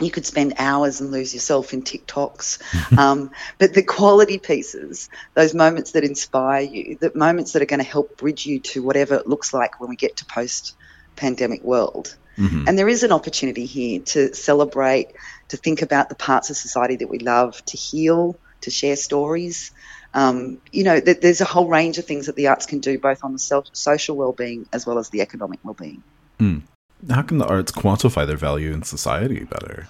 you 0.00 0.10
could 0.10 0.26
spend 0.26 0.54
hours 0.58 1.00
and 1.00 1.10
lose 1.10 1.32
yourself 1.32 1.72
in 1.72 1.82
TikToks. 1.82 2.98
um, 2.98 3.30
but 3.58 3.72
the 3.72 3.82
quality 3.82 4.38
pieces, 4.38 5.08
those 5.34 5.54
moments 5.54 5.92
that 5.92 6.04
inspire 6.04 6.60
you, 6.60 6.98
the 7.00 7.12
moments 7.14 7.52
that 7.52 7.62
are 7.62 7.66
going 7.66 7.80
to 7.80 7.90
help 7.90 8.18
bridge 8.18 8.46
you 8.46 8.60
to 8.60 8.82
whatever 8.82 9.14
it 9.14 9.26
looks 9.26 9.54
like 9.54 9.80
when 9.80 9.88
we 9.88 9.96
get 9.96 10.18
to 10.18 10.26
post 10.26 10.74
pandemic 11.16 11.62
world. 11.62 12.14
Mm-hmm. 12.38 12.68
And 12.68 12.78
there 12.78 12.88
is 12.88 13.02
an 13.02 13.12
opportunity 13.12 13.66
here 13.66 14.00
to 14.00 14.34
celebrate, 14.34 15.12
to 15.48 15.56
think 15.56 15.82
about 15.82 16.08
the 16.08 16.14
parts 16.14 16.50
of 16.50 16.56
society 16.56 16.96
that 16.96 17.08
we 17.08 17.18
love, 17.18 17.64
to 17.66 17.76
heal, 17.76 18.36
to 18.62 18.70
share 18.70 18.96
stories. 18.96 19.72
Um, 20.12 20.60
you 20.72 20.84
know, 20.84 21.00
th- 21.00 21.20
there's 21.20 21.40
a 21.40 21.44
whole 21.44 21.68
range 21.68 21.98
of 21.98 22.04
things 22.04 22.26
that 22.26 22.36
the 22.36 22.48
arts 22.48 22.66
can 22.66 22.80
do, 22.80 22.98
both 22.98 23.24
on 23.24 23.32
the 23.32 23.38
self- 23.38 23.68
social 23.72 24.16
well-being 24.16 24.66
as 24.72 24.86
well 24.86 24.98
as 24.98 25.08
the 25.10 25.20
economic 25.20 25.60
well-being. 25.62 26.02
Mm. 26.38 26.62
How 27.08 27.22
can 27.22 27.38
the 27.38 27.46
arts 27.46 27.72
quantify 27.72 28.26
their 28.26 28.36
value 28.36 28.72
in 28.72 28.82
society 28.82 29.44
better? 29.44 29.88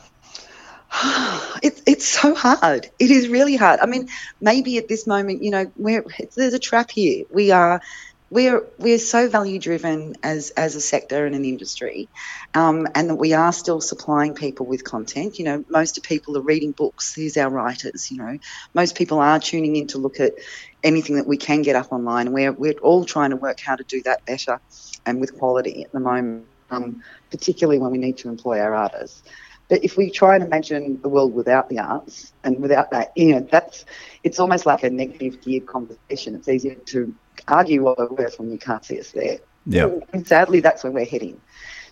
It's 1.63 1.83
it's 1.87 2.07
so 2.07 2.35
hard. 2.35 2.91
It 2.99 3.11
is 3.11 3.29
really 3.29 3.57
hard. 3.57 3.81
I 3.81 3.87
mean, 3.87 4.09
maybe 4.43 4.77
at 4.77 4.89
this 4.89 5.07
moment, 5.07 5.43
you 5.43 5.51
know, 5.51 5.73
we're, 5.77 6.05
there's 6.37 6.53
a 6.53 6.59
trap 6.59 6.91
here. 6.91 7.25
We 7.33 7.51
are 7.51 7.81
we're 8.31 8.67
we're 8.79 8.99
so 8.99 9.29
value 9.29 9.59
driven 9.59 10.17
as 10.23 10.51
as 10.51 10.75
a 10.75 10.81
sector 10.81 11.27
and 11.27 11.35
an 11.35 11.45
industry, 11.45 12.09
um, 12.55 12.87
and 12.95 13.11
that 13.11 13.17
we 13.17 13.33
are 13.33 13.53
still 13.53 13.81
supplying 13.81 14.35
people 14.35 14.67
with 14.67 14.85
content. 14.85 15.39
You 15.39 15.45
know, 15.45 15.65
most 15.69 15.99
of 15.99 16.05
people 16.05 16.37
are 16.37 16.43
reading 16.43 16.73
books. 16.73 17.15
Who's 17.15 17.37
our 17.37 17.51
writers? 17.51 18.11
You 18.11 18.19
know, 18.19 18.39
most 18.75 18.97
people 18.97 19.21
are 19.21 19.39
tuning 19.39 19.77
in 19.77 19.89
to 19.89 19.99
look 19.99 20.21
at 20.21 20.35
anything 20.83 21.17
that 21.17 21.27
we 21.27 21.37
can 21.37 21.63
get 21.63 21.77
up 21.77 21.93
online. 21.93 22.33
We're 22.33 22.53
we're 22.53 22.79
all 22.83 23.05
trying 23.05 23.31
to 23.31 23.37
work 23.37 23.61
how 23.61 23.77
to 23.77 23.85
do 23.85 24.03
that 24.03 24.25
better 24.27 24.61
and 25.05 25.21
with 25.21 25.39
quality 25.39 25.85
at 25.85 25.93
the 25.93 26.01
moment 26.01 26.47
um, 26.71 27.03
particularly 27.31 27.79
when 27.79 27.91
we 27.91 27.99
need 27.99 28.19
to 28.19 28.29
employ 28.29 28.61
our 28.61 28.75
artists. 28.75 29.23
But 29.69 29.85
if 29.85 29.97
we 29.97 30.11
try 30.11 30.37
and 30.37 30.45
imagine 30.45 31.01
the 31.03 31.09
world 31.09 31.35
without 31.35 31.69
the 31.69 31.81
arts 31.81 32.33
and 32.45 32.61
without 32.61 32.93
that, 32.93 33.13
you 33.17 33.35
know, 33.35 33.41
that's 33.51 33.85
it's 34.23 34.39
almost 34.39 34.65
like 34.65 34.85
a 34.85 34.91
negative 34.91 35.43
geared 35.43 35.67
conversation. 35.67 36.37
It's 36.37 36.49
easier 36.49 36.77
to 36.77 37.15
argue 37.49 37.83
what 37.83 37.99
we're 37.99 38.09
worth 38.09 38.39
when 38.39 38.51
you 38.51 38.59
can't 38.59 38.85
see 38.85 38.99
us 38.99 39.11
there. 39.13 39.39
Yeah. 39.67 39.91
And 40.13 40.27
sadly, 40.27 40.61
that's 40.61 40.85
where 40.85 40.93
we're 40.93 41.05
heading. 41.05 41.41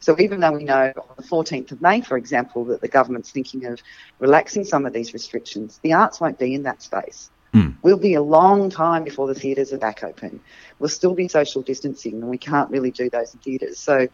So 0.01 0.17
even 0.21 0.41
though 0.41 0.53
we 0.53 0.65
know 0.65 0.93
on 0.97 1.15
the 1.17 1.23
14th 1.23 1.73
of 1.73 1.81
May, 1.81 2.03
for 2.03 2.17
example, 2.17 2.65
that 2.67 2.81
the 2.81 2.89
government's 2.89 3.31
thinking 3.31 3.65
of 3.65 3.81
relaxing 4.19 4.65
some 4.65 4.85
of 4.85 4.93
these 4.93 5.15
restrictions, 5.15 5.81
the 5.83 5.95
arts 5.95 6.21
won't 6.21 6.39
be 6.39 6.55
in 6.55 6.63
that 6.65 6.83
space. 6.83 7.31
Mm. 7.55 7.77
We'll 7.83 7.97
be 7.97 8.15
a 8.15 8.23
long 8.23 8.69
time 8.69 9.05
before 9.05 9.27
the 9.27 9.35
theatres 9.35 9.73
are 9.73 9.79
back 9.79 10.05
open. 10.05 10.41
We'll 10.79 10.91
still 10.91 11.15
be 11.15 11.29
social 11.29 11.63
distancing, 11.63 12.15
and 12.15 12.29
we 12.29 12.37
can't 12.37 12.71
really 12.71 12.91
do 12.91 13.09
those 13.09 13.33
in 13.33 13.41
theatres. 13.41 13.79
So 13.79 14.09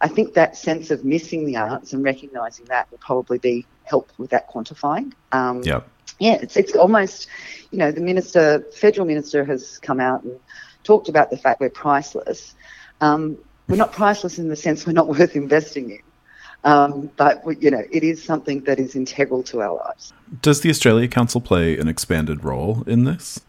I 0.00 0.08
think 0.08 0.34
that 0.34 0.56
sense 0.56 0.90
of 0.90 1.04
missing 1.04 1.46
the 1.46 1.56
arts 1.56 1.92
and 1.92 2.04
recognising 2.04 2.66
that 2.66 2.90
will 2.90 2.98
probably 2.98 3.38
be 3.38 3.66
help 3.84 4.12
with 4.18 4.30
that 4.30 4.50
quantifying. 4.50 5.14
Um, 5.32 5.62
yeah. 5.64 5.80
Yeah, 6.20 6.34
it's, 6.34 6.56
it's 6.56 6.76
almost, 6.76 7.26
you 7.72 7.78
know, 7.78 7.90
the 7.90 8.00
minister, 8.00 8.60
federal 8.72 9.06
minister 9.06 9.44
has 9.44 9.78
come 9.78 9.98
out 9.98 10.22
and 10.22 10.38
talked 10.84 11.08
about 11.08 11.30
the 11.30 11.36
fact 11.36 11.60
we're 11.60 11.70
priceless. 11.70 12.54
Um, 13.00 13.36
we're 13.68 13.76
not 13.76 13.92
priceless 13.92 14.38
in 14.38 14.48
the 14.48 14.56
sense 14.56 14.86
we're 14.86 14.92
not 14.92 15.08
worth 15.18 15.34
investing 15.34 15.90
in. 15.90 16.00
Um, 16.64 17.10
but 17.16 17.42
you 17.60 17.70
know, 17.70 17.82
it 17.90 18.02
is 18.02 18.22
something 18.22 18.62
that 18.64 18.78
is 18.78 18.96
integral 18.96 19.42
to 19.44 19.60
our 19.60 19.74
lives. 19.74 20.12
Does 20.40 20.62
the 20.62 20.70
Australia 20.70 21.08
Council 21.08 21.40
play 21.40 21.76
an 21.76 21.88
expanded 21.88 22.42
role 22.42 22.84
in 22.86 23.04
this? 23.04 23.40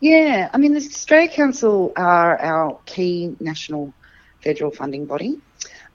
Yeah, 0.00 0.50
I 0.52 0.58
mean, 0.58 0.72
the 0.72 0.80
Australia 0.80 1.28
Council 1.28 1.92
are 1.96 2.38
our 2.38 2.78
key 2.86 3.36
national 3.40 3.94
federal 4.42 4.70
funding 4.70 5.06
body. 5.06 5.40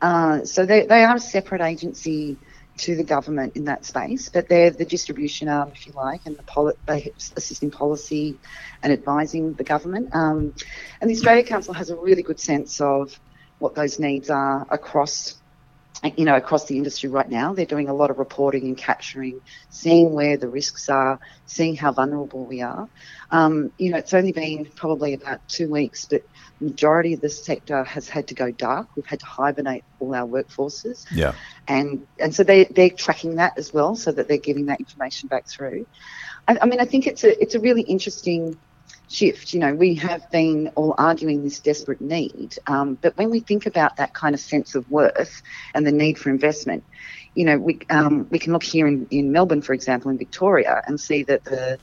Uh, 0.01 0.43
so 0.45 0.65
they, 0.65 0.85
they 0.85 1.03
are 1.03 1.15
a 1.15 1.19
separate 1.19 1.61
agency 1.61 2.37
to 2.77 2.95
the 2.95 3.03
government 3.03 3.55
in 3.55 3.65
that 3.65 3.85
space, 3.85 4.29
but 4.29 4.49
they're 4.49 4.71
the 4.71 4.85
distribution 4.85 5.47
arm, 5.47 5.71
if 5.73 5.87
you 5.87 5.93
like, 5.93 6.21
and 6.25 6.37
the 6.37 6.43
poli- 6.43 6.73
they 6.87 7.13
assist 7.37 7.63
in 7.63 7.71
policy 7.71 8.39
and 8.83 8.91
advising 8.91 9.53
the 9.53 9.63
government. 9.63 10.09
Um, 10.13 10.53
and 10.99 11.09
the 11.09 11.15
Australia 11.15 11.43
Council 11.43 11.73
has 11.73 11.89
a 11.89 11.95
really 11.95 12.23
good 12.23 12.39
sense 12.39 12.81
of 12.81 13.17
what 13.59 13.75
those 13.75 13.99
needs 13.99 14.29
are 14.29 14.65
across 14.69 15.41
you 16.17 16.25
know, 16.25 16.35
across 16.35 16.65
the 16.65 16.77
industry 16.77 17.09
right 17.09 17.29
now. 17.29 17.53
They're 17.53 17.65
doing 17.65 17.89
a 17.89 17.93
lot 17.93 18.11
of 18.11 18.19
reporting 18.19 18.65
and 18.65 18.77
capturing, 18.77 19.39
seeing 19.69 20.13
where 20.13 20.37
the 20.37 20.49
risks 20.49 20.89
are, 20.89 21.19
seeing 21.45 21.75
how 21.75 21.91
vulnerable 21.93 22.45
we 22.45 22.61
are. 22.61 22.89
Um, 23.31 23.71
you 23.77 23.91
know, 23.91 23.97
it's 23.97 24.13
only 24.13 24.31
been 24.31 24.65
probably 24.75 25.13
about 25.13 25.39
two 25.47 25.69
weeks, 25.71 26.05
but 26.05 26.21
majority 26.59 27.13
of 27.13 27.21
the 27.21 27.29
sector 27.29 27.83
has 27.83 28.07
had 28.07 28.27
to 28.27 28.33
go 28.33 28.51
dark. 28.51 28.87
We've 28.95 29.05
had 29.05 29.19
to 29.19 29.25
hibernate 29.25 29.83
all 29.99 30.15
our 30.15 30.27
workforces. 30.27 31.05
Yeah. 31.11 31.33
And 31.67 32.07
and 32.19 32.33
so 32.33 32.43
they 32.43 32.65
they're 32.65 32.89
tracking 32.89 33.35
that 33.35 33.57
as 33.57 33.73
well, 33.73 33.95
so 33.95 34.11
that 34.11 34.27
they're 34.27 34.37
giving 34.37 34.67
that 34.67 34.79
information 34.79 35.27
back 35.27 35.47
through. 35.47 35.85
I, 36.47 36.57
I 36.61 36.65
mean, 36.65 36.79
I 36.79 36.85
think 36.85 37.07
it's 37.07 37.23
a 37.23 37.41
it's 37.41 37.55
a 37.55 37.59
really 37.59 37.81
interesting 37.81 38.57
shift. 39.07 39.53
You 39.53 39.59
know, 39.59 39.73
we 39.75 39.95
have 39.95 40.29
been 40.31 40.71
all 40.75 40.95
arguing 40.97 41.43
this 41.43 41.59
desperate 41.59 42.01
need, 42.01 42.57
um, 42.67 42.97
but 43.01 43.17
when 43.17 43.29
we 43.29 43.39
think 43.39 43.65
about 43.65 43.97
that 43.97 44.13
kind 44.13 44.33
of 44.33 44.41
sense 44.41 44.75
of 44.75 44.89
worth 44.89 45.41
and 45.73 45.85
the 45.85 45.91
need 45.91 46.17
for 46.17 46.29
investment, 46.29 46.83
you 47.33 47.45
know, 47.45 47.57
we 47.57 47.79
um, 47.89 48.27
we 48.29 48.39
can 48.39 48.53
look 48.53 48.63
here 48.63 48.87
in, 48.87 49.07
in 49.11 49.31
Melbourne, 49.31 49.61
for 49.61 49.73
example, 49.73 50.09
in 50.09 50.17
Victoria, 50.17 50.81
and 50.87 50.99
see 50.99 51.23
that 51.23 51.43
the 51.43 51.77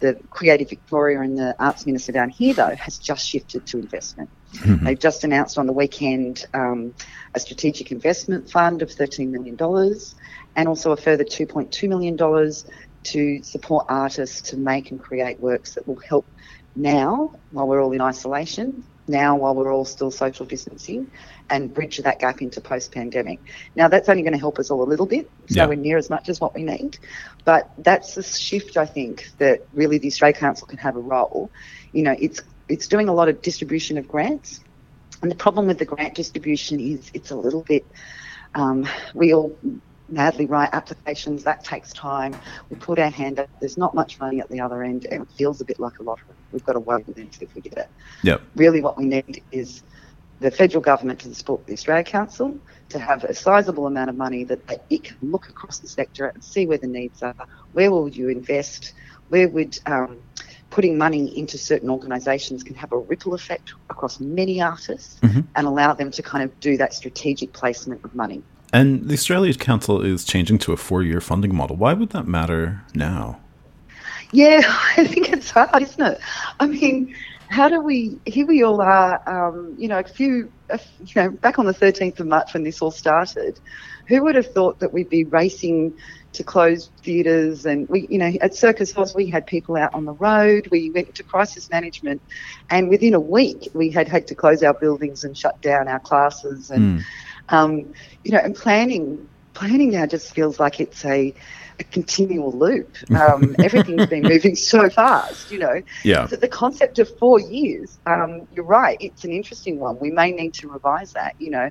the 0.00 0.18
Creative 0.30 0.68
Victoria 0.68 1.20
and 1.20 1.36
the 1.36 1.54
Arts 1.58 1.86
Minister 1.86 2.12
down 2.12 2.28
here, 2.28 2.54
though, 2.54 2.74
has 2.76 2.98
just 2.98 3.26
shifted 3.26 3.66
to 3.66 3.78
investment. 3.78 4.30
Mm-hmm. 4.54 4.84
They've 4.84 4.98
just 4.98 5.24
announced 5.24 5.58
on 5.58 5.66
the 5.66 5.72
weekend 5.72 6.46
um, 6.54 6.94
a 7.34 7.40
strategic 7.40 7.92
investment 7.92 8.50
fund 8.50 8.82
of 8.82 8.88
$13 8.88 9.28
million 9.30 9.56
and 10.56 10.68
also 10.68 10.92
a 10.92 10.96
further 10.96 11.24
$2.2 11.24 11.88
million 11.88 12.16
to 13.04 13.42
support 13.42 13.86
artists 13.88 14.50
to 14.50 14.56
make 14.56 14.90
and 14.90 15.00
create 15.00 15.40
works 15.40 15.74
that 15.74 15.86
will 15.86 16.00
help 16.00 16.26
now 16.76 17.34
while 17.50 17.66
we're 17.66 17.82
all 17.82 17.92
in 17.92 18.00
isolation, 18.00 18.84
now 19.06 19.36
while 19.36 19.54
we're 19.54 19.72
all 19.72 19.84
still 19.84 20.10
social 20.10 20.46
distancing, 20.46 21.10
and 21.50 21.72
bridge 21.72 21.98
that 21.98 22.18
gap 22.18 22.42
into 22.42 22.60
post 22.60 22.92
pandemic. 22.92 23.40
Now, 23.74 23.88
that's 23.88 24.08
only 24.08 24.22
going 24.22 24.32
to 24.32 24.38
help 24.38 24.58
us 24.58 24.70
all 24.70 24.82
a 24.82 24.88
little 24.88 25.06
bit, 25.06 25.30
it's 25.44 25.56
yeah. 25.56 25.62
nowhere 25.62 25.76
near 25.76 25.98
as 25.98 26.10
much 26.10 26.28
as 26.28 26.40
what 26.40 26.54
we 26.54 26.62
need. 26.62 26.98
But 27.44 27.70
that's 27.78 28.16
a 28.16 28.22
shift, 28.22 28.76
I 28.76 28.86
think, 28.86 29.30
that 29.38 29.66
really 29.72 29.98
the 29.98 30.08
Australia 30.08 30.36
Council 30.36 30.66
can 30.66 30.78
have 30.78 30.96
a 30.96 31.00
role. 31.00 31.50
You 31.92 32.02
know, 32.02 32.16
it's 32.18 32.40
it's 32.68 32.86
doing 32.86 33.08
a 33.08 33.14
lot 33.14 33.28
of 33.28 33.40
distribution 33.40 33.96
of 33.96 34.06
grants. 34.06 34.60
And 35.22 35.30
the 35.30 35.36
problem 35.36 35.66
with 35.66 35.78
the 35.78 35.84
grant 35.84 36.14
distribution 36.14 36.78
is 36.78 37.10
it's 37.14 37.30
a 37.30 37.36
little 37.36 37.62
bit, 37.62 37.84
um, 38.54 38.86
we 39.14 39.34
all 39.34 39.56
madly 40.08 40.46
write 40.46 40.70
applications, 40.72 41.44
that 41.44 41.64
takes 41.64 41.92
time. 41.92 42.36
We 42.70 42.76
put 42.76 42.98
our 42.98 43.10
hand 43.10 43.38
up, 43.40 43.48
there's 43.60 43.76
not 43.76 43.94
much 43.94 44.20
money 44.20 44.40
at 44.40 44.48
the 44.48 44.60
other 44.60 44.82
end, 44.82 45.06
and 45.06 45.22
it 45.22 45.28
feels 45.32 45.60
a 45.60 45.64
bit 45.64 45.80
like 45.80 45.98
a 45.98 46.02
lottery. 46.02 46.34
We've 46.52 46.64
got 46.64 46.74
to 46.74 46.80
wait 46.80 47.06
and 47.08 47.34
see 47.34 47.44
if 47.44 47.54
we 47.54 47.62
get 47.62 47.78
it. 47.78 47.88
Yep. 48.22 48.42
Really, 48.54 48.80
what 48.80 48.96
we 48.96 49.06
need 49.06 49.42
is 49.50 49.82
the 50.40 50.50
federal 50.50 50.80
government 50.80 51.20
to 51.20 51.34
support 51.34 51.66
the 51.66 51.72
Australia 51.72 52.04
Council 52.04 52.58
to 52.90 52.98
have 52.98 53.24
a 53.24 53.34
sizable 53.34 53.86
amount 53.86 54.10
of 54.10 54.16
money 54.16 54.44
that 54.44 54.60
it 54.88 55.04
can 55.04 55.16
look 55.22 55.48
across 55.48 55.78
the 55.78 55.88
sector 55.88 56.28
and 56.28 56.42
see 56.42 56.66
where 56.66 56.78
the 56.78 56.86
needs 56.86 57.22
are. 57.22 57.34
Where 57.72 57.90
will 57.90 58.08
you 58.08 58.28
invest? 58.28 58.94
Where 59.28 59.48
would 59.48 59.78
um, 59.86 60.18
putting 60.70 60.98
money 60.98 61.36
into 61.36 61.58
certain 61.58 61.90
organisations 61.90 62.62
can 62.62 62.74
have 62.74 62.92
a 62.92 62.98
ripple 62.98 63.34
effect 63.34 63.74
across 63.90 64.20
many 64.20 64.60
artists 64.60 65.18
mm-hmm. 65.20 65.40
and 65.56 65.66
allow 65.66 65.92
them 65.92 66.10
to 66.12 66.22
kind 66.22 66.44
of 66.44 66.60
do 66.60 66.76
that 66.76 66.92
strategic 66.94 67.52
placement 67.52 68.04
of 68.04 68.14
money. 68.14 68.42
And 68.72 69.08
the 69.08 69.14
Australia 69.14 69.54
Council 69.54 70.02
is 70.02 70.24
changing 70.24 70.58
to 70.58 70.72
a 70.72 70.76
four 70.76 71.02
year 71.02 71.20
funding 71.20 71.54
model. 71.54 71.76
Why 71.76 71.94
would 71.94 72.10
that 72.10 72.26
matter 72.26 72.82
now? 72.94 73.40
Yeah, 74.32 74.60
I 74.96 75.06
think 75.06 75.30
it's 75.30 75.50
hard, 75.50 75.82
isn't 75.82 76.06
it? 76.06 76.20
I 76.60 76.66
mean, 76.66 77.14
how 77.48 77.68
do 77.68 77.80
we, 77.80 78.18
here 78.26 78.46
we 78.46 78.62
all 78.62 78.80
are, 78.80 79.22
um, 79.26 79.74
you 79.78 79.88
know, 79.88 79.98
a 79.98 80.04
few, 80.04 80.52
a, 80.68 80.78
you 81.04 81.12
know, 81.16 81.30
back 81.30 81.58
on 81.58 81.66
the 81.66 81.74
13th 81.74 82.20
of 82.20 82.26
March 82.26 82.54
when 82.54 82.62
this 82.62 82.82
all 82.82 82.90
started, 82.90 83.58
who 84.06 84.22
would 84.22 84.34
have 84.34 84.52
thought 84.52 84.78
that 84.80 84.92
we'd 84.92 85.08
be 85.08 85.24
racing 85.24 85.94
to 86.34 86.44
close 86.44 86.90
theatres 87.02 87.64
and 87.64 87.88
we, 87.88 88.06
you 88.08 88.18
know, 88.18 88.30
at 88.42 88.54
Circus 88.54 88.96
Oz 88.96 89.14
we 89.14 89.28
had 89.30 89.46
people 89.46 89.76
out 89.76 89.94
on 89.94 90.04
the 90.04 90.12
road. 90.12 90.68
We 90.70 90.90
went 90.90 91.14
to 91.14 91.22
crisis 91.22 91.70
management, 91.70 92.20
and 92.70 92.88
within 92.88 93.14
a 93.14 93.20
week 93.20 93.70
we 93.72 93.90
had 93.90 94.08
had 94.08 94.26
to 94.28 94.34
close 94.34 94.62
our 94.62 94.74
buildings 94.74 95.24
and 95.24 95.36
shut 95.36 95.60
down 95.62 95.88
our 95.88 96.00
classes 96.00 96.70
and, 96.70 97.00
mm. 97.00 97.04
um, 97.48 97.92
you 98.24 98.32
know, 98.32 98.38
and 98.38 98.54
planning 98.54 99.26
planning 99.54 99.90
now 99.90 100.06
just 100.06 100.34
feels 100.34 100.60
like 100.60 100.78
it's 100.80 101.04
a 101.04 101.34
a 101.78 101.84
continual 101.84 102.52
loop. 102.52 102.96
Um, 103.10 103.54
everything's 103.62 104.06
been 104.06 104.22
moving 104.22 104.56
so 104.56 104.88
fast, 104.90 105.50
you 105.50 105.58
know. 105.58 105.82
Yeah. 106.04 106.26
So 106.26 106.36
the 106.36 106.48
concept 106.48 106.98
of 106.98 107.16
four 107.18 107.40
years, 107.40 107.98
um, 108.06 108.46
you're 108.54 108.64
right, 108.64 108.96
it's 109.00 109.24
an 109.24 109.32
interesting 109.32 109.78
one. 109.78 109.98
We 109.98 110.10
may 110.10 110.32
need 110.32 110.54
to 110.54 110.68
revise 110.68 111.12
that, 111.12 111.34
you 111.38 111.50
know. 111.50 111.70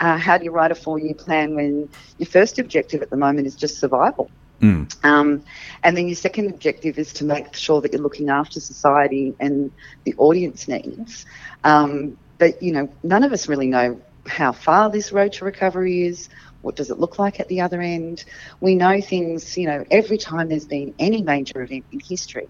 Uh, 0.00 0.16
how 0.16 0.38
do 0.38 0.44
you 0.44 0.50
write 0.50 0.70
a 0.70 0.74
four 0.74 0.98
year 0.98 1.14
plan 1.14 1.54
when 1.54 1.88
your 2.18 2.26
first 2.26 2.58
objective 2.58 3.02
at 3.02 3.10
the 3.10 3.16
moment 3.16 3.46
is 3.46 3.56
just 3.56 3.78
survival? 3.78 4.30
Mm. 4.60 5.04
Um, 5.04 5.44
and 5.84 5.96
then 5.96 6.08
your 6.08 6.16
second 6.16 6.50
objective 6.50 6.98
is 6.98 7.12
to 7.14 7.24
make 7.24 7.54
sure 7.54 7.80
that 7.80 7.92
you're 7.92 8.02
looking 8.02 8.28
after 8.28 8.60
society 8.60 9.34
and 9.38 9.70
the 10.04 10.14
audience 10.18 10.66
needs. 10.66 11.26
Um, 11.64 12.16
but, 12.38 12.62
you 12.62 12.72
know, 12.72 12.88
none 13.02 13.24
of 13.24 13.32
us 13.32 13.48
really 13.48 13.68
know 13.68 14.00
how 14.26 14.52
far 14.52 14.90
this 14.90 15.12
road 15.12 15.32
to 15.34 15.44
recovery 15.44 16.02
is, 16.02 16.28
what 16.62 16.76
does 16.76 16.90
it 16.90 16.98
look 16.98 17.18
like 17.18 17.40
at 17.40 17.48
the 17.48 17.60
other 17.60 17.80
end? 17.80 18.24
We 18.60 18.74
know 18.74 19.00
things, 19.00 19.56
you 19.56 19.66
know, 19.66 19.84
every 19.90 20.18
time 20.18 20.48
there's 20.48 20.66
been 20.66 20.94
any 20.98 21.22
major 21.22 21.62
event 21.62 21.84
in 21.92 22.00
history, 22.00 22.48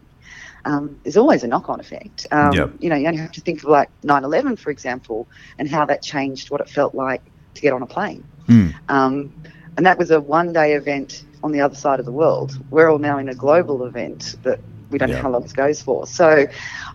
um, 0.65 0.99
there's 1.03 1.17
always 1.17 1.45
a 1.45 1.47
knock 1.47 1.69
on 1.69 1.81
effect. 1.81 2.27
Um, 2.31 2.53
yep. 2.53 2.73
You 2.81 2.91
know, 2.91 2.97
you 2.97 3.07
only 3.07 3.21
have 3.21 3.33
to 3.33 3.41
think 3.41 3.63
of 3.63 3.69
like 3.69 3.91
9 4.03 4.25
11, 4.25 4.57
for 4.57 4.71
example, 4.71 5.29
and 5.59 5.69
how 5.69 5.85
that 5.87 6.03
changed 6.03 6.51
what 6.51 6.61
it 6.61 6.69
felt 6.69 6.95
like 6.95 7.23
to 7.55 7.61
get 7.61 7.73
on 7.73 7.83
a 7.83 7.87
plane. 7.87 8.25
Mm. 8.47 8.75
Um, 8.89 9.33
and 9.77 9.87
that 9.87 9.99
was 9.99 10.11
a 10.11 10.21
one 10.21 10.53
day 10.53 10.73
event 10.73 11.25
on 11.43 11.53
the 11.53 11.61
other 11.61 11.75
side 11.75 12.01
of 12.01 12.07
the 12.07 12.13
world. 12.13 12.59
We're 12.71 12.91
all 12.91 12.99
now 12.99 13.19
in 13.19 13.29
a 13.29 13.35
global 13.35 13.85
event 13.85 14.37
that 14.43 14.61
we 14.91 14.99
don't 14.99 15.09
yeah. 15.09 15.17
know 15.17 15.23
how 15.23 15.31
long 15.31 15.43
this 15.43 15.53
goes 15.53 15.83
for. 15.83 16.07
So, 16.07 16.47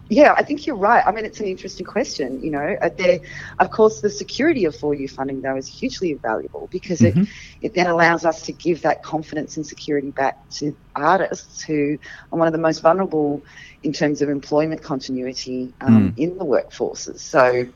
yeah, 0.10 0.34
I 0.38 0.44
think 0.44 0.66
you're 0.66 0.76
right. 0.76 1.04
I 1.06 1.12
mean, 1.12 1.26
it's 1.26 1.40
an 1.40 1.48
interesting 1.48 1.86
question. 1.86 2.44
You 2.44 2.52
know, 2.52 2.78
uh, 2.82 2.90
there, 2.98 3.20
of 3.60 3.72
course, 3.72 4.02
the 4.02 4.10
security 4.10 4.66
of 4.66 4.76
four-year 4.76 5.08
funding 5.08 5.42
though 5.42 5.56
is 5.56 5.68
hugely 5.68 6.14
valuable 6.14 6.68
because 6.72 7.00
mm-hmm. 7.00 7.22
it 7.22 7.28
it 7.62 7.74
then 7.74 7.88
allows 7.88 8.26
us 8.26 8.42
to 8.44 8.52
give 8.52 8.82
that 8.82 9.04
confidence 9.04 9.58
and 9.58 9.66
security 9.66 10.12
back 10.12 10.50
to 10.52 10.76
artists 10.96 11.62
who 11.62 11.98
are 12.32 12.38
one 12.38 12.48
of 12.48 12.54
the 12.54 12.60
most 12.60 12.82
vulnerable 12.82 13.42
in 13.84 13.94
terms 13.94 14.22
of 14.22 14.30
employment 14.30 14.82
continuity 14.82 15.74
um, 15.82 16.12
mm. 16.12 16.18
in 16.18 16.38
the 16.38 16.46
workforces. 16.46 17.20
So. 17.20 17.68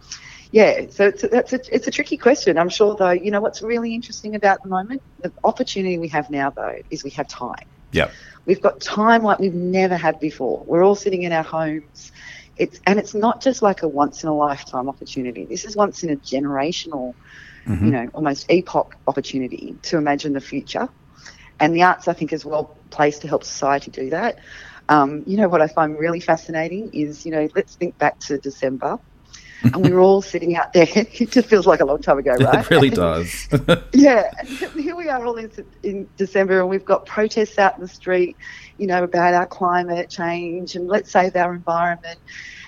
Yeah, 0.49 0.85
so 0.89 1.07
it's 1.07 1.25
a, 1.25 1.27
that's 1.27 1.51
a, 1.51 1.75
it's 1.75 1.87
a 1.87 1.91
tricky 1.91 2.15
question. 2.15 2.57
I'm 2.57 2.69
sure, 2.69 2.95
though, 2.95 3.11
you 3.11 3.31
know 3.31 3.41
what's 3.41 3.61
really 3.61 3.93
interesting 3.93 4.33
about 4.33 4.63
the 4.63 4.69
moment? 4.69 5.01
The 5.21 5.33
opportunity 5.43 5.97
we 5.97 6.07
have 6.07 6.29
now, 6.29 6.51
though, 6.51 6.77
is 6.89 7.03
we 7.03 7.09
have 7.09 7.27
time. 7.27 7.67
Yeah. 7.91 8.11
We've 8.47 8.61
got 8.61 8.79
time 8.79 9.23
like 9.23 9.39
we've 9.39 9.53
never 9.53 9.97
had 9.97 10.19
before. 10.21 10.63
We're 10.65 10.83
all 10.83 10.95
sitting 10.95 11.23
in 11.23 11.33
our 11.33 11.43
homes. 11.43 12.13
It's 12.55 12.79
and 12.87 12.97
it's 12.97 13.13
not 13.13 13.41
just 13.41 13.61
like 13.61 13.83
a 13.83 13.87
once 13.87 14.23
in 14.23 14.29
a 14.29 14.35
lifetime 14.35 14.89
opportunity. 14.89 15.45
This 15.45 15.65
is 15.65 15.75
once 15.75 16.01
in 16.01 16.09
a 16.09 16.15
generational, 16.15 17.13
mm-hmm. 17.65 17.85
you 17.85 17.91
know, 17.91 18.09
almost 18.13 18.49
epoch 18.49 18.95
opportunity 19.05 19.75
to 19.83 19.97
imagine 19.97 20.31
the 20.31 20.41
future. 20.41 20.87
And 21.59 21.75
the 21.75 21.83
arts, 21.83 22.07
I 22.07 22.13
think, 22.13 22.31
is 22.31 22.45
well 22.45 22.75
placed 22.89 23.21
to 23.23 23.27
help 23.27 23.43
society 23.43 23.91
do 23.91 24.09
that. 24.11 24.39
Um, 24.89 25.23
you 25.27 25.35
know 25.35 25.49
what 25.49 25.61
I 25.61 25.67
find 25.67 25.99
really 25.99 26.21
fascinating 26.21 26.91
is, 26.93 27.25
you 27.25 27.33
know, 27.33 27.49
let's 27.53 27.75
think 27.75 27.97
back 27.97 28.17
to 28.21 28.37
December 28.37 28.97
and 29.63 29.83
we 29.83 29.91
were 29.91 29.99
all 29.99 30.21
sitting 30.21 30.55
out 30.55 30.73
there. 30.73 30.87
It 30.95 31.31
just 31.31 31.49
feels 31.49 31.65
like 31.65 31.79
a 31.79 31.85
long 31.85 32.01
time 32.01 32.19
ago, 32.19 32.33
right? 32.33 32.59
It 32.59 32.69
really 32.69 32.89
does. 33.07 33.47
yeah, 33.93 34.29
and 34.39 34.49
here 34.49 34.95
we 34.95 35.09
are 35.09 35.25
all 35.25 35.37
in, 35.37 35.51
in 35.83 36.07
December, 36.17 36.59
and 36.59 36.69
we've 36.69 36.85
got 36.85 37.05
protests 37.05 37.57
out 37.57 37.75
in 37.75 37.81
the 37.81 37.87
street, 37.87 38.37
you 38.77 38.87
know, 38.87 39.03
about 39.03 39.33
our 39.33 39.47
climate 39.47 40.09
change 40.09 40.75
and 40.75 40.87
let's 40.87 41.11
save 41.11 41.35
our 41.35 41.53
environment. 41.53 42.19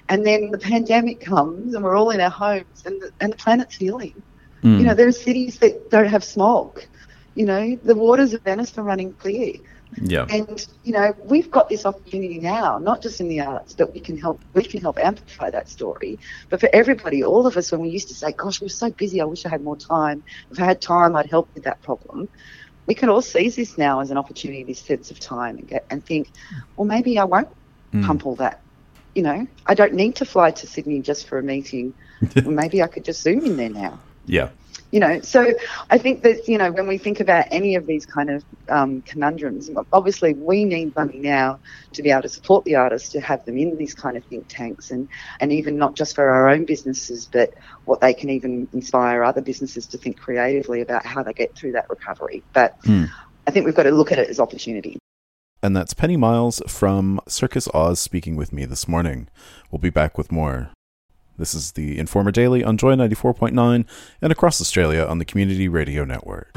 And 0.10 0.25
then 0.25 0.50
the 0.50 0.58
pandemic 0.58 1.22
comes, 1.22 1.75
and 1.75 1.84
we're 1.84 1.96
all 1.96 2.10
in 2.10 2.19
our 2.19 2.31
homes, 2.31 2.84
and 2.86 3.00
the, 3.00 3.12
and 3.19 3.34
the 3.34 3.38
planet's 3.38 3.75
healing. 3.75 4.22
Mm. 4.63 4.79
You 4.79 4.86
know, 4.86 4.96
there 4.96 5.08
are 5.08 5.12
cities 5.12 5.60
that 5.60 5.91
don't 5.91 6.08
have 6.08 6.24
smog. 6.24 6.81
You 7.36 7.46
know, 7.46 7.79
the 7.84 7.96
waters 7.96 8.34
of 8.34 8.41
Venice 8.41 8.77
are 8.77 8.84
running 8.84 9.13
clear. 9.13 9.53
Yeah. 9.98 10.25
And 10.29 10.67
you 10.84 10.93
know, 10.93 11.15
we've 11.24 11.50
got 11.50 11.69
this 11.69 11.86
opportunity 11.86 12.39
now, 12.39 12.77
not 12.77 13.01
just 13.01 13.19
in 13.19 13.27
the 13.27 13.41
arts, 13.41 13.74
but 13.74 13.93
we 13.93 14.00
can 14.00 14.17
help 14.17 14.39
we 14.53 14.63
can 14.63 14.81
help 14.81 15.00
amplify 15.00 15.50
that 15.50 15.67
story. 15.67 16.19
But 16.50 16.60
for 16.60 16.69
everybody, 16.72 17.24
all 17.24 17.48
of 17.48 17.58
us 17.58 17.72
when 17.72 17.81
we 17.81 17.89
used 17.89 18.08
to 18.10 18.13
say, 18.13 18.31
Gosh, 18.31 18.62
we're 18.62 18.69
so 18.69 18.91
busy, 18.91 19.19
I 19.22 19.25
wish 19.25 19.46
I 19.46 19.50
had 19.50 19.63
more 19.63 19.77
time. 19.77 20.24
If 20.51 20.60
I 20.60 20.65
had 20.65 20.81
time 20.81 21.15
I'd 21.15 21.29
help 21.29 21.50
with 21.53 21.63
that 21.63 21.81
problem. 21.81 22.29
We 22.86 22.96
can 22.96 23.10
all 23.10 23.22
seize 23.22 23.55
this 23.55 23.77
now 23.77 24.00
as 24.00 24.10
an 24.10 24.17
opportunity, 24.17 24.63
this 24.63 24.79
sense 24.79 25.12
of 25.12 25.19
time 25.19 25.58
and 25.58 25.67
get 25.67 25.86
and 25.89 26.05
think, 26.05 26.29
well 26.75 26.86
maybe 26.86 27.17
I 27.17 27.24
won't 27.24 27.50
mm. 27.93 28.05
pump 28.05 28.25
all 28.25 28.36
that. 28.36 28.62
You 29.15 29.24
know, 29.24 29.48
I 29.65 29.74
don't 29.74 29.93
need 29.93 30.15
to 30.17 30.25
fly 30.25 30.51
to 30.51 30.67
Sydney 30.67 31.01
just 31.01 31.27
for 31.27 31.39
a 31.39 31.43
meeting. 31.43 31.93
maybe 32.46 32.84
I 32.84 32.88
could 32.88 33.05
just 33.05 33.22
zoom 33.22 33.43
in 33.46 33.58
there 33.58 33.69
now. 33.69 34.00
Yeah. 34.27 34.50
You 34.91 35.00
know, 35.00 35.22
so 35.22 35.53
I 35.91 36.00
think 36.00 36.24
that, 36.24 36.48
you 36.48 36.58
know, 36.58 36.72
when 36.72 36.88
we 36.88 36.98
think 36.98 37.19
about 37.19 37.46
any 37.51 37.75
of 37.75 37.86
these 37.86 38.08
kind 38.08 38.31
of 38.31 38.43
um, 38.69 39.03
conundrums, 39.03 39.69
obviously 39.93 40.34
we 40.34 40.65
need 40.65 40.96
money 40.96 41.19
now 41.19 41.60
to 41.93 42.01
be 42.01 42.10
able 42.10 42.24
to 42.24 42.29
support 42.29 42.65
the 42.65 42.74
artists, 42.75 43.10
to 43.10 43.22
have 43.22 43.46
them 43.46 43.58
in 43.58 43.77
these 43.77 43.93
kind 43.93 44.17
of 44.17 44.24
think 44.25 44.48
tanks 44.48 44.89
and, 44.89 45.08
and 45.39 45.53
even 45.53 45.77
not 45.77 45.93
just 45.96 46.15
for 46.15 46.27
our 46.27 46.50
own 46.50 46.65
businesses, 46.65 47.29
but 47.31 47.53
what 47.86 48.01
they 48.01 48.15
can 48.15 48.31
even 48.31 48.67
inspire 48.74 49.24
other 49.24 49.41
businesses 49.41 49.86
to 49.86 49.98
think 50.00 50.19
creatively 50.19 50.81
about 50.81 51.05
how 51.05 51.22
they 51.22 51.34
get 51.34 51.55
through 51.55 51.74
that 51.74 51.88
recovery. 51.88 52.41
But 52.53 52.81
mm. 52.81 53.08
I 53.46 53.51
think 53.51 53.67
we've 53.67 53.75
got 53.75 53.84
to 53.84 53.91
look 53.91 54.12
at 54.12 54.17
it 54.17 54.27
as 54.27 54.39
opportunity. 54.39 54.98
And 55.62 55.75
that's 55.75 55.93
Penny 55.93 56.17
Miles 56.17 56.63
from 56.67 57.19
Circus 57.27 57.67
Oz 57.74 58.00
speaking 58.00 58.36
with 58.36 58.53
me 58.53 58.65
this 58.65 58.88
morning. 58.88 59.27
We'll 59.69 59.79
be 59.79 59.89
back 59.89 60.17
with 60.17 60.31
more. 60.31 60.72
This 61.39 61.55
is 61.55 61.72
the 61.72 61.98
Informer 61.98 62.31
Daily 62.31 62.65
on 62.65 62.75
Joy 62.75 62.96
94.9 62.96 63.86
and 64.22 64.31
across 64.31 64.60
Australia 64.60 65.05
on 65.05 65.19
the 65.19 65.25
Community 65.25 65.69
Radio 65.69 66.03
Network. 66.03 66.53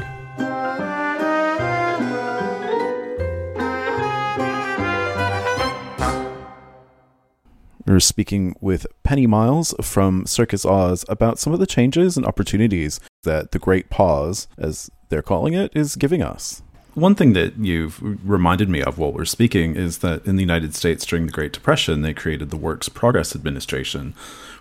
We're 7.86 8.00
speaking 8.00 8.56
with 8.60 8.88
Penny 9.04 9.28
Miles 9.28 9.72
from 9.80 10.26
Circus 10.26 10.64
Oz 10.64 11.04
about 11.08 11.38
some 11.38 11.52
of 11.52 11.60
the 11.60 11.66
changes 11.66 12.16
and 12.16 12.26
opportunities 12.26 12.98
that 13.22 13.52
the 13.52 13.60
Great 13.60 13.88
Pause, 13.88 14.48
as 14.58 14.90
they're 15.10 15.22
calling 15.22 15.54
it, 15.54 15.70
is 15.76 15.94
giving 15.94 16.22
us. 16.22 16.60
One 16.94 17.14
thing 17.14 17.32
that 17.32 17.56
you've 17.58 18.00
reminded 18.28 18.68
me 18.68 18.82
of 18.82 18.98
while 18.98 19.12
we're 19.12 19.24
speaking 19.24 19.76
is 19.76 19.98
that 19.98 20.26
in 20.26 20.36
the 20.36 20.42
United 20.42 20.74
States 20.74 21.06
during 21.06 21.26
the 21.26 21.32
Great 21.32 21.52
Depression, 21.52 22.02
they 22.02 22.12
created 22.12 22.50
the 22.50 22.56
Works 22.58 22.90
Progress 22.90 23.34
Administration, 23.34 24.14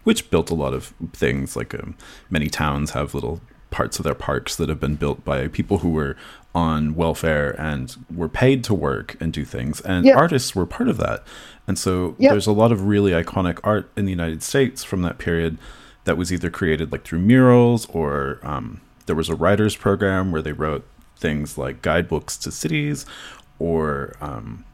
which 0.04 0.32
built 0.32 0.50
a 0.50 0.56
lot 0.56 0.74
of 0.74 0.94
things. 1.12 1.58
Like 1.58 1.74
um, 1.74 1.96
many 2.30 2.48
towns 2.48 2.92
have 2.92 3.14
little 3.14 3.42
parts 3.70 4.00
of 4.00 4.04
their 4.04 4.16
parks 4.16 4.56
that 4.56 4.70
have 4.70 4.80
been 4.80 4.96
built 4.96 5.26
by 5.26 5.48
people 5.48 5.80
who 5.80 5.90
were 5.90 6.16
on 6.54 6.96
welfare 6.96 7.60
and 7.60 7.96
were 8.14 8.30
paid 8.30 8.64
to 8.66 8.74
work 8.74 9.18
and 9.20 9.34
do 9.34 9.44
things. 9.44 9.82
And 9.82 10.06
yep. 10.06 10.18
artists 10.18 10.56
were 10.56 10.66
part 10.66 10.90
of 10.90 10.98
that. 10.98 11.24
And 11.68 11.78
so 11.80 12.16
yep. 12.18 12.32
there's 12.32 12.48
a 12.48 12.52
lot 12.52 12.72
of 12.72 12.86
really 12.86 13.12
iconic 13.12 13.60
art 13.64 13.90
in 13.98 14.06
the 14.06 14.12
United 14.12 14.44
States 14.44 14.84
from 14.84 15.02
that 15.02 15.18
period 15.18 15.58
that 16.04 16.18
was 16.18 16.32
either 16.32 16.50
created 16.50 16.92
like 16.92 17.04
through 17.04 17.20
murals 17.20 17.86
or 17.88 18.40
um, 18.44 18.82
there 19.06 19.16
was 19.16 19.30
a 19.30 19.36
writers 19.36 19.76
program 19.76 20.32
where 20.32 20.42
they 20.42 20.52
wrote 20.54 20.86
things 21.22 21.58
like 21.58 21.82
guidebooks 21.82 22.36
to 22.38 22.52
cities 22.52 23.06
or 23.60 24.16
um, 24.20 24.66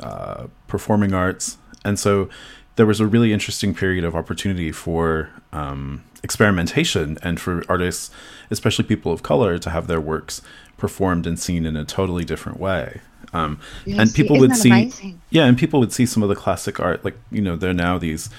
uh, 0.00 0.46
performing 0.68 1.14
arts. 1.14 1.56
And 1.84 1.98
so 1.98 2.28
there 2.76 2.86
was 2.86 3.00
a 3.00 3.06
really 3.06 3.32
interesting 3.32 3.74
period 3.74 4.04
of 4.04 4.14
opportunity 4.14 4.70
for 4.70 5.30
um, 5.52 6.04
experimentation 6.22 7.18
and 7.22 7.40
for 7.40 7.64
artists, 7.68 8.10
especially 8.50 8.84
people 8.84 9.12
of 9.12 9.22
color, 9.22 9.58
to 9.58 9.70
have 9.70 9.86
their 9.86 10.00
works 10.00 10.42
performed 10.76 11.26
and 11.26 11.38
seen 11.38 11.64
in 11.66 11.76
a 11.76 11.84
totally 11.84 12.24
different 12.24 12.60
way. 12.60 13.00
Um, 13.32 13.58
yes, 13.84 13.98
and 13.98 14.14
people 14.14 14.38
would 14.38 14.54
see, 14.54 14.70
amazing? 14.70 15.20
yeah, 15.30 15.44
and 15.44 15.58
people 15.58 15.80
would 15.80 15.92
see 15.92 16.06
some 16.06 16.22
of 16.22 16.28
the 16.28 16.36
classic 16.36 16.78
art, 16.78 17.04
like 17.04 17.16
you 17.32 17.42
know, 17.42 17.56
there 17.56 17.70
are 17.70 17.74
now 17.74 17.98
these 17.98 18.30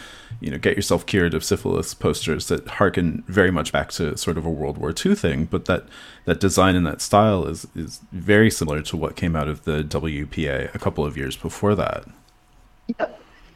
you 0.45 0.51
know, 0.51 0.59
get 0.59 0.75
yourself 0.75 1.07
cured 1.07 1.33
of 1.33 1.43
syphilis 1.43 1.95
posters 1.95 2.49
that 2.49 2.67
harken 2.67 3.23
very 3.27 3.49
much 3.49 3.71
back 3.71 3.89
to 3.93 4.15
sort 4.15 4.37
of 4.37 4.45
a 4.45 4.49
World 4.49 4.77
War 4.77 4.93
II 5.03 5.15
thing, 5.15 5.45
but 5.45 5.65
that 5.65 5.85
that 6.25 6.39
design 6.39 6.75
and 6.75 6.85
that 6.85 7.01
style 7.01 7.47
is 7.47 7.67
is 7.75 7.99
very 8.11 8.51
similar 8.51 8.83
to 8.83 8.95
what 8.95 9.15
came 9.15 9.35
out 9.35 9.47
of 9.47 9.63
the 9.63 9.83
WPA 9.83 10.73
a 10.75 10.77
couple 10.77 11.03
of 11.03 11.17
years 11.17 11.35
before 11.35 11.73
that. 11.73 12.05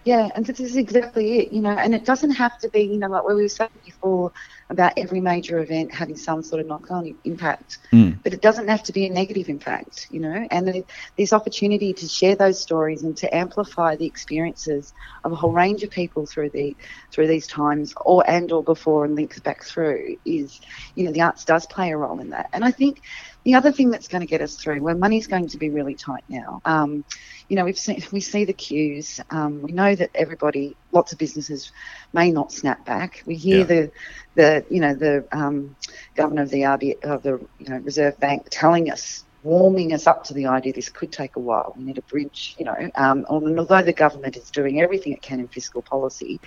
Yeah, 0.06 0.30
and 0.34 0.46
this 0.46 0.62
is 0.62 0.78
exactly 0.78 1.40
it, 1.40 1.52
you 1.52 1.62
know, 1.62 1.72
and 1.72 1.94
it 1.94 2.06
doesn't 2.06 2.32
have 2.32 2.58
to 2.60 2.70
be, 2.70 2.82
you 2.84 2.98
know, 2.98 3.08
like 3.08 3.24
what 3.24 3.36
we 3.36 3.42
were 3.44 3.50
saying 3.50 3.70
before 3.86 4.32
about 4.70 4.94
every 4.98 5.20
major 5.20 5.60
event 5.60 5.94
having 5.94 6.16
some 6.16 6.42
sort 6.42 6.62
of 6.62 6.68
knock-on 6.68 7.16
impact, 7.26 7.80
mm. 7.92 8.18
but 8.24 8.34
it 8.34 8.42
doesn't 8.42 8.70
have 8.70 8.82
to 8.84 8.94
be 8.94 9.06
a 9.08 9.10
negative 9.10 9.50
impact, 9.50 10.08
you 10.10 10.22
know, 10.22 10.48
and 10.52 10.86
this 11.18 11.34
opportunity 11.34 11.92
to 11.92 12.08
share 12.08 12.36
those 12.36 12.60
stories 12.62 13.04
and 13.04 13.18
to 13.18 13.36
amplify 13.36 13.96
the 13.98 14.06
experiences 14.06 14.94
of 15.26 15.34
a 15.34 15.36
whole 15.36 15.52
range 15.52 15.84
of 15.84 15.90
people 15.90 16.26
through 16.26 16.50
the 16.52 16.78
through 17.12 17.28
these 17.28 17.46
times, 17.46 17.94
or 18.06 18.28
and 18.30 18.54
or 18.54 18.64
before 18.64 19.04
and 19.04 19.16
links 19.16 19.40
back 19.40 19.64
through 19.64 20.16
is, 20.24 20.62
you 20.96 21.04
know, 21.04 21.12
the 21.12 21.22
arts 21.22 21.44
does 21.44 21.66
play 21.66 21.92
a 21.92 21.98
role 21.98 22.20
in 22.22 22.30
that, 22.30 22.50
and 22.54 22.64
I 22.64 22.72
think 22.72 23.02
the 23.44 23.56
other 23.56 23.72
thing 23.72 23.90
that's 23.90 24.08
going 24.08 24.22
to 24.22 24.28
get 24.28 24.42
us 24.42 24.56
through, 24.56 24.82
where 24.82 24.96
money's 24.96 25.28
going 25.28 25.48
to 25.48 25.58
be 25.58 25.70
really 25.70 25.96
tight 25.96 26.24
now. 26.28 26.62
Um, 26.66 27.06
you 27.48 27.56
know, 27.56 27.66
we've 27.66 27.78
seen 27.78 28.04
we 28.12 28.20
see 28.20 28.46
the 28.46 28.54
queues. 28.54 29.20
Um, 29.30 29.62
we 29.62 29.72
know 29.72 29.96
that 29.96 30.12
everybody, 30.14 30.76
lots 30.92 31.14
of 31.14 31.18
businesses, 31.18 31.72
may 32.14 32.32
not 32.32 32.52
snap 32.52 32.86
back. 32.86 33.24
We 33.26 33.36
hear 33.36 33.60
yeah. 33.60 33.64
the, 33.64 33.92
the 34.36 34.66
you 34.70 34.82
know 34.82 34.94
the 34.94 35.26
um, 35.32 35.76
governor 36.16 36.44
of 36.44 36.50
the 36.50 36.62
RB 36.62 37.04
of 37.04 37.24
the 37.24 37.40
you 37.60 37.70
know 37.70 37.78
Reserve 37.78 38.20
Bank 38.20 38.48
telling 38.50 38.92
us 38.92 39.24
warming 39.44 39.94
us 39.94 40.08
up 40.08 40.24
to 40.26 40.34
the 40.34 40.48
idea 40.48 40.74
this 40.74 40.90
could 40.90 41.12
take 41.12 41.36
a 41.36 41.40
while. 41.40 41.74
We 41.78 41.84
need 41.84 41.98
a 41.98 42.02
bridge, 42.04 42.56
you 42.60 42.66
know. 42.66 42.92
Um, 42.96 43.26
although 43.30 43.82
the 43.82 43.94
government 43.94 44.36
is 44.38 44.50
doing 44.52 44.82
everything 44.82 45.14
it 45.14 45.22
can 45.22 45.40
in 45.40 45.48
fiscal 45.48 45.82
policy, 45.82 46.40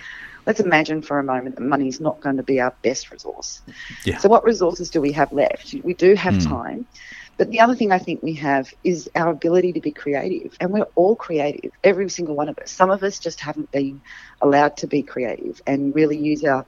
let's 0.45 0.59
imagine 0.59 1.01
for 1.01 1.19
a 1.19 1.23
moment 1.23 1.55
that 1.55 1.61
money 1.61 1.87
is 1.87 1.99
not 1.99 2.19
going 2.21 2.37
to 2.37 2.43
be 2.43 2.59
our 2.59 2.73
best 2.83 3.11
resource. 3.11 3.61
Yeah. 4.03 4.17
So, 4.17 4.29
what 4.29 4.43
resources 4.43 4.89
do 4.89 5.01
we 5.01 5.11
have 5.13 5.31
left? 5.33 5.73
We 5.83 5.93
do 5.93 6.15
have 6.15 6.35
mm. 6.35 6.47
time. 6.47 6.87
But 7.35 7.49
the 7.49 7.61
other 7.61 7.75
thing 7.75 7.91
I 7.91 7.97
think 7.97 8.21
we 8.21 8.33
have 8.35 8.71
is 8.83 9.09
our 9.15 9.29
ability 9.29 9.73
to 9.73 9.81
be 9.81 9.91
creative. 9.91 10.55
And 10.59 10.71
we're 10.71 10.87
all 10.93 11.15
creative, 11.15 11.71
every 11.83 12.07
single 12.09 12.35
one 12.35 12.47
of 12.47 12.59
us. 12.59 12.69
Some 12.69 12.91
of 12.91 13.01
us 13.01 13.17
just 13.17 13.39
haven't 13.39 13.71
been 13.71 14.01
allowed 14.41 14.77
to 14.77 14.87
be 14.87 15.01
creative 15.01 15.59
and 15.65 15.95
really 15.95 16.17
use 16.17 16.43
our 16.43 16.65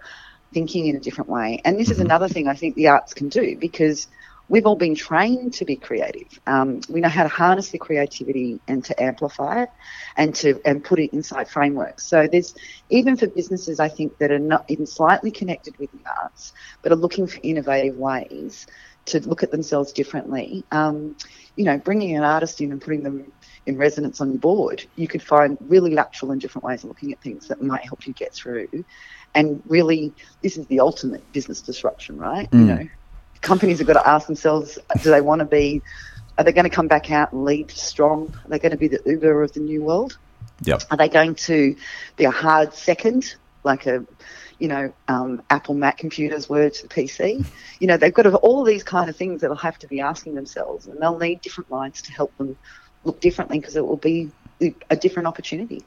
thinking 0.54 0.88
in 0.88 0.96
a 0.96 1.00
different 1.00 1.30
way. 1.30 1.62
And 1.64 1.78
this 1.78 1.90
mm-hmm. 1.90 1.94
is 1.94 2.00
another 2.00 2.28
thing 2.28 2.48
I 2.48 2.56
think 2.56 2.76
the 2.76 2.88
arts 2.88 3.14
can 3.14 3.30
do 3.30 3.56
because 3.58 4.08
we've 4.48 4.66
all 4.66 4.76
been 4.76 4.96
trained 4.96 5.54
to 5.56 5.66
be 5.66 5.76
creative. 5.76 6.40
Um, 6.48 6.82
we 6.90 7.02
know 7.02 7.10
how 7.10 7.24
to 7.24 7.30
harness 7.30 7.70
the 7.70 7.78
creativity 7.78 8.60
and 8.68 8.84
to 8.86 9.02
amplify 9.02 9.64
it, 9.64 9.70
and 10.18 10.34
to 10.36 10.60
and 10.66 10.84
put 10.84 11.00
it 11.00 11.14
inside 11.14 11.50
frameworks. 11.50 12.06
So 12.06 12.28
there's 12.32 12.56
even 12.90 13.18
for 13.18 13.28
businesses, 13.28 13.80
I 13.80 13.90
think 13.90 14.18
that 14.20 14.32
are 14.32 14.40
not 14.40 14.66
even 14.70 14.86
slightly 14.86 15.32
connected 15.32 15.78
with 15.78 15.92
the 15.92 16.02
arts, 16.22 16.54
but 16.82 16.92
are 16.92 16.96
looking 16.98 17.28
for 17.28 17.40
innovative 17.44 17.96
ways 17.96 18.68
to 19.06 19.20
look 19.28 19.44
at 19.44 19.52
themselves 19.52 19.92
differently. 19.92 20.66
Um, 20.72 21.16
you 21.56 21.64
know, 21.64 21.78
bringing 21.78 22.16
an 22.18 22.24
artist 22.24 22.60
in 22.60 22.72
and 22.72 22.82
putting 22.82 23.04
them 23.04 23.32
in 23.66 23.78
resonance 23.78 24.20
on 24.22 24.32
your 24.32 24.40
board, 24.40 24.86
you 24.96 25.08
could 25.08 25.24
find 25.24 25.58
really 25.62 25.94
lateral 25.94 26.32
and 26.32 26.42
different 26.42 26.66
ways 26.66 26.84
of 26.84 26.90
looking 26.90 27.12
at 27.12 27.22
things 27.22 27.48
that 27.48 27.62
might 27.62 27.84
help 27.84 28.06
you 28.06 28.14
get 28.14 28.34
through. 28.34 28.68
And 29.34 29.62
really, 29.68 30.14
this 30.42 30.58
is 30.58 30.68
the 30.68 30.80
ultimate 30.80 31.32
business 31.34 31.62
disruption, 31.62 32.18
right? 32.18 32.50
Mm. 32.52 32.60
You 32.60 32.66
know, 32.66 32.88
companies 33.46 33.78
have 33.78 33.88
got 33.88 33.94
to 33.94 34.08
ask 34.08 34.28
themselves, 34.28 34.78
do 35.02 35.12
they 35.12 35.22
want 35.22 35.40
to 35.40 35.46
be, 35.46 35.82
are 36.38 36.44
they 36.44 36.52
going 36.52 36.66
to 36.66 36.70
come 36.70 36.88
back 36.88 37.12
out 37.12 37.32
and 37.32 37.46
lead 37.46 37.72
strong? 37.72 38.34
Are 38.44 38.50
they 38.50 38.60
going 38.60 38.72
to 38.72 38.78
be 38.78 38.88
the 38.90 39.02
Uber 39.06 39.44
of 39.44 39.54
the 39.54 39.62
new 39.62 39.84
world? 39.84 40.18
Yep. 40.64 40.84
Are 40.92 40.98
they 40.98 41.08
going 41.08 41.36
to 41.36 41.76
be 42.18 42.26
a 42.26 42.32
hard 42.32 42.74
second, 42.74 43.36
like 43.64 43.86
a, 43.86 44.04
you 44.58 44.68
know, 44.68 44.92
um, 45.08 45.44
Apple 45.50 45.76
Mac 45.76 45.98
computers 45.98 46.50
were 46.50 46.70
to 46.70 46.88
the 46.88 46.90
PC? 46.90 47.46
You 47.80 47.88
know, 47.88 47.98
they've 47.98 48.14
got 48.14 48.24
to, 48.24 48.36
all 48.38 48.64
these 48.64 48.84
kind 48.84 49.10
of 49.10 49.16
things 49.16 49.42
that 49.42 49.48
they'll 49.48 49.58
have 49.58 49.80
to 49.80 49.88
be 49.88 50.02
asking 50.02 50.34
themselves, 50.34 50.88
and 50.88 51.00
they'll 51.00 51.20
need 51.20 51.42
different 51.42 51.70
minds 51.70 52.02
to 52.04 52.12
help 52.12 52.36
them 52.38 52.58
look 53.04 53.20
differently 53.22 53.60
because 53.60 53.76
it 53.76 53.86
will 53.86 53.98
be 53.98 54.32
a 54.90 54.96
different 54.96 55.28
opportunity. 55.28 55.84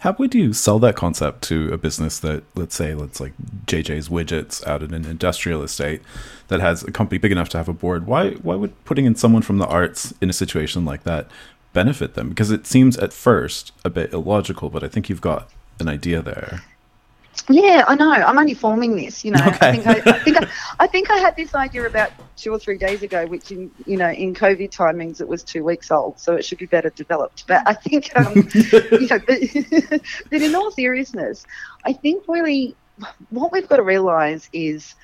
How 0.00 0.14
would 0.18 0.34
you 0.34 0.52
sell 0.52 0.78
that 0.78 0.94
concept 0.94 1.42
to 1.44 1.72
a 1.72 1.76
business 1.76 2.20
that, 2.20 2.44
let's 2.54 2.76
say, 2.76 2.94
let's 2.94 3.20
like 3.20 3.32
JJ's 3.66 4.08
Widgets 4.08 4.64
out 4.66 4.82
in 4.82 4.94
an 4.94 5.04
industrial 5.04 5.62
estate 5.62 6.02
that 6.46 6.60
has 6.60 6.84
a 6.84 6.92
company 6.92 7.18
big 7.18 7.32
enough 7.32 7.48
to 7.50 7.58
have 7.58 7.68
a 7.68 7.72
board? 7.72 8.06
Why 8.06 8.30
why 8.30 8.54
would 8.54 8.84
putting 8.84 9.06
in 9.06 9.16
someone 9.16 9.42
from 9.42 9.58
the 9.58 9.66
arts 9.66 10.14
in 10.20 10.30
a 10.30 10.32
situation 10.32 10.84
like 10.84 11.02
that 11.02 11.28
benefit 11.72 12.14
them? 12.14 12.28
Because 12.28 12.52
it 12.52 12.66
seems 12.66 12.96
at 12.98 13.12
first 13.12 13.72
a 13.84 13.90
bit 13.90 14.12
illogical, 14.12 14.70
but 14.70 14.84
I 14.84 14.88
think 14.88 15.08
you've 15.08 15.20
got 15.20 15.50
an 15.80 15.88
idea 15.88 16.22
there. 16.22 16.62
Yeah, 17.48 17.84
I 17.86 17.94
know. 17.94 18.10
I'm 18.10 18.38
only 18.38 18.54
forming 18.54 18.96
this. 18.96 19.24
You 19.24 19.32
know, 19.32 19.44
okay. 19.46 19.68
I 19.68 19.72
think 19.72 19.86
I, 19.86 20.10
I 20.10 20.18
think 20.18 20.36
I, 20.36 20.48
I, 20.80 20.86
think 20.86 21.10
I 21.10 21.18
had 21.18 21.36
this 21.36 21.54
idea 21.54 21.86
about 21.86 22.12
two 22.36 22.52
or 22.52 22.58
three 22.58 22.78
days 22.78 23.02
ago, 23.02 23.26
which 23.26 23.50
in 23.50 23.70
you 23.86 23.96
know 23.96 24.10
in 24.10 24.34
COVID 24.34 24.70
time 24.70 24.98
means 24.98 25.20
it 25.20 25.28
was 25.28 25.42
two 25.42 25.64
weeks 25.64 25.90
old, 25.90 26.18
so 26.18 26.34
it 26.34 26.44
should 26.44 26.58
be 26.58 26.66
better 26.66 26.90
developed. 26.90 27.46
But 27.46 27.62
I 27.66 27.74
think, 27.74 28.14
um, 28.16 28.34
you 28.54 29.08
know, 29.08 29.18
but, 29.18 30.00
but 30.30 30.42
in 30.42 30.54
all 30.54 30.70
seriousness, 30.70 31.46
I 31.84 31.92
think 31.92 32.24
really 32.28 32.76
what 33.30 33.52
we've 33.52 33.68
got 33.68 33.76
to 33.76 33.82
realise 33.82 34.48
is 34.52 34.94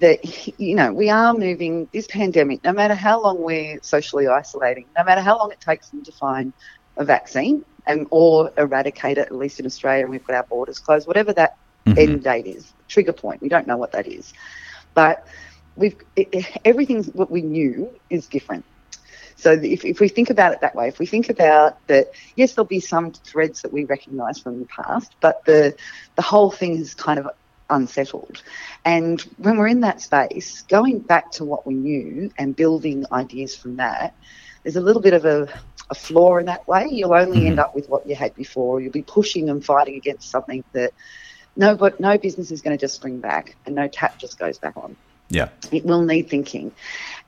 that 0.00 0.58
you 0.58 0.74
know 0.74 0.92
we 0.92 1.10
are 1.10 1.34
moving 1.34 1.88
this 1.92 2.06
pandemic. 2.06 2.64
No 2.64 2.72
matter 2.72 2.94
how 2.94 3.22
long 3.22 3.42
we're 3.42 3.78
socially 3.82 4.26
isolating, 4.26 4.86
no 4.96 5.04
matter 5.04 5.20
how 5.20 5.38
long 5.38 5.52
it 5.52 5.60
takes 5.60 5.90
them 5.90 6.02
to 6.04 6.12
find 6.12 6.52
a 6.96 7.04
vaccine 7.04 7.64
and 7.86 8.06
or 8.10 8.52
eradicate 8.56 9.18
it, 9.18 9.26
at 9.26 9.32
least 9.34 9.60
in 9.60 9.66
Australia, 9.66 10.04
and 10.04 10.10
we've 10.10 10.26
got 10.26 10.36
our 10.36 10.44
borders 10.44 10.78
closed, 10.78 11.06
whatever 11.06 11.32
that 11.34 11.58
mm-hmm. 11.86 11.98
end 11.98 12.24
date 12.24 12.46
is, 12.46 12.72
trigger 12.88 13.12
point. 13.12 13.40
We 13.40 13.48
don't 13.48 13.66
know 13.66 13.76
what 13.76 13.92
that 13.92 14.06
is, 14.06 14.32
but 14.94 15.26
we've 15.76 15.96
it, 16.16 16.46
everything 16.64 17.04
what 17.04 17.30
we 17.30 17.42
knew 17.42 17.90
is 18.10 18.26
different. 18.26 18.64
So 19.36 19.52
if, 19.52 19.84
if 19.84 20.00
we 20.00 20.08
think 20.08 20.30
about 20.30 20.52
it 20.52 20.60
that 20.60 20.74
way, 20.74 20.88
if 20.88 20.98
we 20.98 21.06
think 21.06 21.28
about 21.28 21.84
that, 21.88 22.12
yes, 22.36 22.54
there'll 22.54 22.66
be 22.66 22.80
some 22.80 23.12
threads 23.12 23.62
that 23.62 23.72
we 23.72 23.84
recognise 23.84 24.38
from 24.38 24.60
the 24.60 24.66
past, 24.66 25.14
but 25.20 25.44
the 25.44 25.74
the 26.16 26.22
whole 26.22 26.50
thing 26.50 26.78
is 26.78 26.94
kind 26.94 27.18
of 27.18 27.28
unsettled. 27.70 28.42
And 28.84 29.20
when 29.38 29.56
we're 29.56 29.68
in 29.68 29.80
that 29.80 30.00
space, 30.00 30.62
going 30.62 31.00
back 31.00 31.30
to 31.32 31.44
what 31.44 31.66
we 31.66 31.74
knew 31.74 32.30
and 32.38 32.54
building 32.54 33.04
ideas 33.12 33.56
from 33.56 33.76
that, 33.76 34.14
there's 34.62 34.76
a 34.76 34.80
little 34.80 35.02
bit 35.02 35.14
of 35.14 35.24
a, 35.24 35.48
a 35.90 35.94
flaw 35.94 36.38
in 36.38 36.46
that 36.46 36.66
way. 36.68 36.88
You'll 36.90 37.14
only 37.14 37.38
mm-hmm. 37.38 37.46
end 37.48 37.60
up 37.60 37.74
with 37.74 37.88
what 37.88 38.08
you 38.08 38.14
had 38.14 38.34
before. 38.34 38.80
You'll 38.80 38.92
be 38.92 39.02
pushing 39.02 39.50
and 39.50 39.64
fighting 39.64 39.96
against 39.96 40.30
something 40.30 40.64
that 40.72 40.92
no, 41.56 41.76
but 41.76 42.00
no 42.00 42.18
business 42.18 42.50
is 42.50 42.62
going 42.62 42.76
to 42.76 42.80
just 42.80 42.94
spring 42.94 43.20
back 43.20 43.56
and 43.66 43.74
no 43.74 43.88
tap 43.88 44.18
just 44.18 44.38
goes 44.38 44.58
back 44.58 44.76
on. 44.76 44.96
Yeah. 45.30 45.48
It 45.72 45.84
will 45.84 46.02
need 46.02 46.28
thinking. 46.28 46.72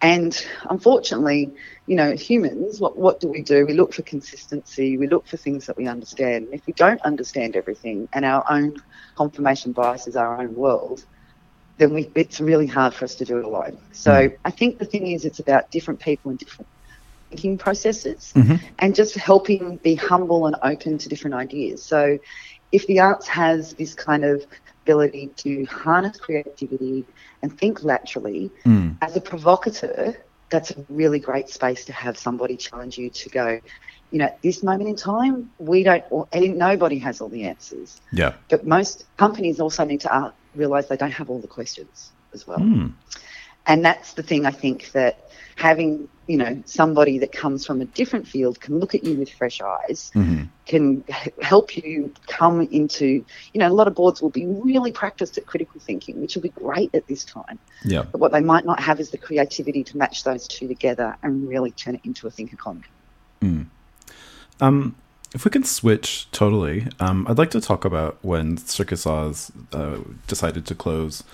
And 0.03 0.47
unfortunately, 0.69 1.51
you 1.87 1.97
know, 1.97 2.13
humans, 2.13 2.81
what, 2.81 2.97
what 2.99 3.21
do 3.21 3.29
we 3.29 3.43
do? 3.43 3.65
We 3.65 3.73
look 3.73 3.95
for 3.95 4.03
consistency, 4.03 4.99
we 4.99 5.07
look 5.07 5.27
for 5.27 5.37
things 5.37 5.67
that 5.67 5.77
we 5.77 5.87
understand. 5.87 6.49
If 6.53 6.67
we 6.67 6.73
don't 6.75 7.01
understand 7.03 7.57
everything 7.57 8.09
and 8.13 8.25
our 8.25 8.45
own 8.51 8.77
confirmation 9.17 9.73
bias 9.73 10.07
is 10.07 10.17
our 10.17 10.41
own 10.41 10.55
world, 10.55 11.05
then 11.79 11.95
we, 11.95 12.11
it's 12.15 12.41
really 12.41 12.67
hard 12.67 12.95
for 12.95 13.05
us 13.05 13.15
to 13.17 13.25
do 13.25 13.39
it 13.39 13.45
alone. 13.45 13.79
So 13.93 14.11
mm. 14.11 14.37
I 14.45 14.51
think 14.51 14.79
the 14.79 14.85
thing 14.87 15.09
is, 15.09 15.25
it's 15.25 15.39
about 15.39 15.71
different 15.71 16.01
people 16.01 16.31
and 16.31 16.39
different 16.39 16.69
thinking 17.31 17.59
processes 17.59 18.33
mm-hmm. 18.37 18.57
and 18.79 18.95
just 18.95 19.15
helping 19.15 19.77
be 19.79 19.95
humble 19.95 20.47
and 20.47 20.57
open 20.63 20.99
to 20.99 21.09
different 21.09 21.35
ideas. 21.35 21.83
So 21.83 22.19
if 22.73 22.87
the 22.87 23.01
arts 23.01 23.27
has 23.29 23.75
this 23.75 23.95
kind 23.95 24.25
of 24.25 24.45
ability 24.85 25.31
to 25.37 25.65
harness 25.67 26.17
creativity 26.17 27.05
and 27.43 27.57
think 27.59 27.83
laterally, 27.83 28.51
mm. 28.65 28.97
as 29.03 29.17
a 29.17 29.21
provocateur, 29.21 30.15
that's 30.51 30.71
a 30.71 30.85
really 30.89 31.19
great 31.19 31.49
space 31.49 31.85
to 31.85 31.93
have 31.93 32.17
somebody 32.17 32.57
challenge 32.57 32.97
you 32.99 33.11
to 33.11 33.29
go, 33.31 33.61
you 34.11 34.19
know, 34.19 34.27
at 34.27 34.41
this 34.43 34.63
moment 34.63 34.89
in 34.89 34.97
time, 34.97 35.51
we 35.59 35.83
don't, 35.83 36.05
nobody 36.33 36.99
has 36.99 37.21
all 37.21 37.29
the 37.29 37.45
answers. 37.45 38.01
Yeah. 38.13 38.35
But 38.49 38.67
most 38.67 39.05
companies 39.17 39.59
also 39.59 39.85
need 39.85 40.01
to 40.03 40.15
uh, 40.15 40.31
realize 40.55 40.89
they 40.89 40.97
don't 40.97 41.11
have 41.11 41.31
all 41.31 41.41
the 41.41 41.49
questions 41.49 42.13
as 42.33 42.47
well. 42.47 42.59
Mm. 42.59 42.93
And 43.67 43.85
that's 43.85 44.15
the 44.15 44.23
thing 44.23 44.47
I 44.47 44.51
think 44.51 44.93
that 44.93 45.27
having 45.57 46.09
you 46.27 46.37
know 46.37 46.63
somebody 46.67 47.19
that 47.19 47.33
comes 47.33 47.65
from 47.65 47.81
a 47.81 47.85
different 47.85 48.27
field 48.29 48.61
can 48.61 48.79
look 48.79 48.95
at 48.95 49.05
you 49.05 49.15
with 49.15 49.31
fresh 49.31 49.61
eyes 49.61 50.11
mm-hmm. 50.15 50.45
can 50.67 51.03
help 51.41 51.77
you 51.77 52.13
come 52.27 52.61
into 52.61 53.25
you 53.55 53.59
know 53.61 53.69
a 53.69 53.73
lot 53.73 53.89
of 53.89 53.95
boards 53.95 54.21
will 54.21 54.31
be 54.31 54.47
really 54.47 54.93
practiced 54.93 55.39
at 55.39 55.47
critical 55.47 55.81
thinking 55.81 56.21
which 56.21 56.35
will 56.35 56.43
be 56.43 56.51
great 56.51 56.95
at 56.95 57.07
this 57.07 57.25
time 57.25 57.59
yeah 57.85 58.03
but 58.03 58.19
what 58.21 58.33
they 58.33 58.41
might 58.41 58.65
not 58.65 58.81
have 58.81 59.01
is 59.01 59.11
the 59.11 59.19
creativity 59.19 59.83
to 59.83 59.97
match 59.97 60.25
those 60.25 60.47
two 60.47 60.69
together 60.69 61.17
and 61.23 61.49
really 61.49 61.71
turn 61.71 61.95
it 61.95 62.01
into 62.05 62.27
a 62.27 62.31
think 62.31 62.53
economy 62.53 62.85
mm. 63.41 63.67
um 64.61 64.95
if 65.35 65.45
we 65.45 65.51
can 65.51 65.65
switch 65.65 66.31
totally, 66.31 66.87
um, 66.99 67.27
I'd 67.29 67.37
like 67.37 67.51
to 67.51 67.61
talk 67.61 67.85
about 67.85 68.17
when 68.23 68.57
Circus 68.57 69.07
Oz 69.07 69.53
uh, 69.73 69.99
decided 70.29 70.65
to 70.67 70.75
close 70.75 71.25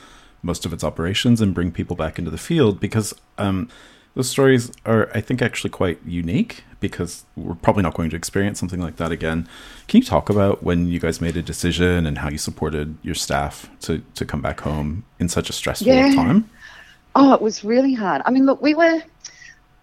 most 0.42 0.66
of 0.66 0.72
its 0.72 0.84
operations 0.84 1.40
and 1.40 1.54
bring 1.54 1.70
people 1.72 1.96
back 1.96 2.18
into 2.18 2.30
the 2.30 2.38
field 2.38 2.80
because 2.80 3.14
um, 3.38 3.68
those 4.14 4.28
stories 4.28 4.70
are, 4.84 5.10
I 5.14 5.20
think, 5.20 5.40
actually 5.40 5.70
quite 5.70 5.98
unique 6.04 6.64
because 6.80 7.24
we're 7.36 7.54
probably 7.54 7.82
not 7.82 7.94
going 7.94 8.10
to 8.10 8.16
experience 8.16 8.58
something 8.58 8.80
like 8.80 8.96
that 8.96 9.12
again. 9.12 9.48
Can 9.88 10.00
you 10.00 10.04
talk 10.04 10.28
about 10.28 10.62
when 10.62 10.88
you 10.88 10.98
guys 10.98 11.20
made 11.20 11.36
a 11.36 11.42
decision 11.42 12.06
and 12.06 12.18
how 12.18 12.28
you 12.28 12.38
supported 12.38 12.98
your 13.02 13.14
staff 13.14 13.70
to, 13.82 14.02
to 14.14 14.24
come 14.24 14.42
back 14.42 14.60
home 14.60 15.04
in 15.18 15.28
such 15.28 15.48
a 15.48 15.52
stressful 15.52 15.86
yeah. 15.86 16.14
time? 16.14 16.50
Oh, 17.14 17.32
it 17.32 17.40
was 17.40 17.62
really 17.64 17.94
hard. 17.94 18.22
I 18.24 18.30
mean, 18.30 18.46
look, 18.46 18.60
we 18.60 18.74
were, 18.74 19.00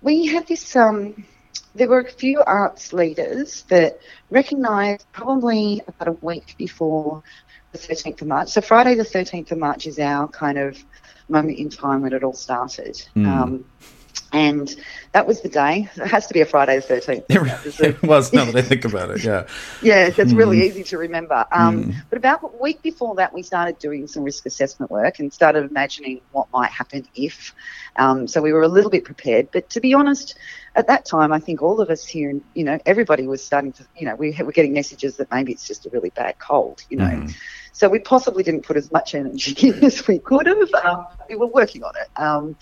we 0.02 0.26
had 0.28 0.46
this, 0.48 0.76
um, 0.76 1.26
there 1.74 1.88
were 1.88 2.02
a 2.02 2.12
few 2.12 2.44
arts 2.46 2.92
leaders 2.92 3.64
that 3.70 4.00
recognised 4.30 5.06
probably 5.14 5.82
about 5.88 6.10
a 6.10 6.26
week 6.26 6.56
before 6.58 7.24
the 7.72 7.78
13th 7.78 8.22
of 8.22 8.28
March. 8.28 8.50
So 8.50 8.62
Friday 8.62 8.96
the 8.96 9.04
13th 9.04 9.52
of 9.52 9.58
March 9.58 9.88
is 9.88 10.00
our 10.00 10.28
kind 10.28 10.58
of 10.58 10.84
moment 11.28 11.60
in 11.60 11.70
time 11.70 12.02
when 12.02 12.14
it 12.14 12.24
all 12.24 12.34
started. 12.34 13.02
Mm. 13.16 13.28
Um, 13.28 13.66
and 14.32 14.76
that 15.12 15.26
was 15.26 15.42
the 15.42 15.50
day. 15.50 15.90
It 15.96 16.08
has 16.08 16.28
to 16.28 16.34
be 16.34 16.42
a 16.42 16.46
Friday 16.46 16.80
the 16.80 16.86
13th. 16.86 17.26
it 17.84 18.04
was, 18.04 18.32
now 18.32 18.46
that 18.46 18.56
I 18.56 18.62
think 18.62 18.86
about 18.86 19.10
it, 19.10 19.24
yeah. 19.24 19.48
yeah, 19.82 20.06
it's 20.06 20.18
mm. 20.18 20.38
really 20.38 20.66
easy 20.68 20.84
to 20.84 20.98
remember. 20.98 21.46
Um, 21.52 21.86
mm. 21.86 21.96
But 22.10 22.18
about 22.18 22.44
a 22.44 22.62
week 22.62 22.82
before 22.82 23.16
that, 23.16 23.34
we 23.34 23.42
started 23.42 23.80
doing 23.80 24.08
some 24.08 24.24
risk 24.24 24.46
assessment 24.46 24.92
work 24.92 25.20
and 25.20 25.34
started 25.34 25.70
imagining 25.70 26.22
what 26.32 26.48
might 26.54 26.70
happen 26.70 27.08
if. 27.16 27.56
Um, 27.96 28.28
so 28.28 28.42
we 28.42 28.54
were 28.54 28.62
a 28.62 28.68
little 28.68 28.92
bit 28.92 29.04
prepared. 29.04 29.50
But 29.52 29.70
to 29.72 29.82
be 29.82 29.94
honest, 29.96 30.38
at 30.76 30.88
that 30.88 31.06
time, 31.06 31.34
I 31.34 31.40
think 31.40 31.64
all 31.64 31.82
of 31.82 31.90
us 31.90 32.06
here, 32.06 32.40
you 32.54 32.64
know, 32.64 32.80
everybody 32.86 33.26
was 33.26 33.44
starting 33.44 33.72
to, 33.74 33.86
you 33.98 34.06
know, 34.06 34.16
we 34.16 34.38
were 34.44 34.52
getting 34.52 34.74
messages 34.74 35.18
that 35.18 35.32
maybe 35.32 35.52
it's 35.52 35.68
just 35.68 35.88
a 35.88 35.90
really 35.90 36.12
bad 36.12 36.38
cold, 36.38 36.84
you 36.90 36.98
know. 36.98 37.06
Mm. 37.06 37.36
So 37.74 37.90
we 37.90 38.00
possibly 38.00 38.44
didn't 38.44 38.64
put 38.64 38.78
as 38.78 38.92
much 38.92 39.16
energy 39.16 39.68
in 39.70 39.84
as 39.84 40.08
we 40.08 40.20
could 40.20 40.48
have. 40.48 40.74
Um, 40.84 41.08
we 41.30 41.36
were 41.36 41.48
working 41.48 41.84
on 41.84 41.94
it. 41.96 42.22
Um, 42.22 42.56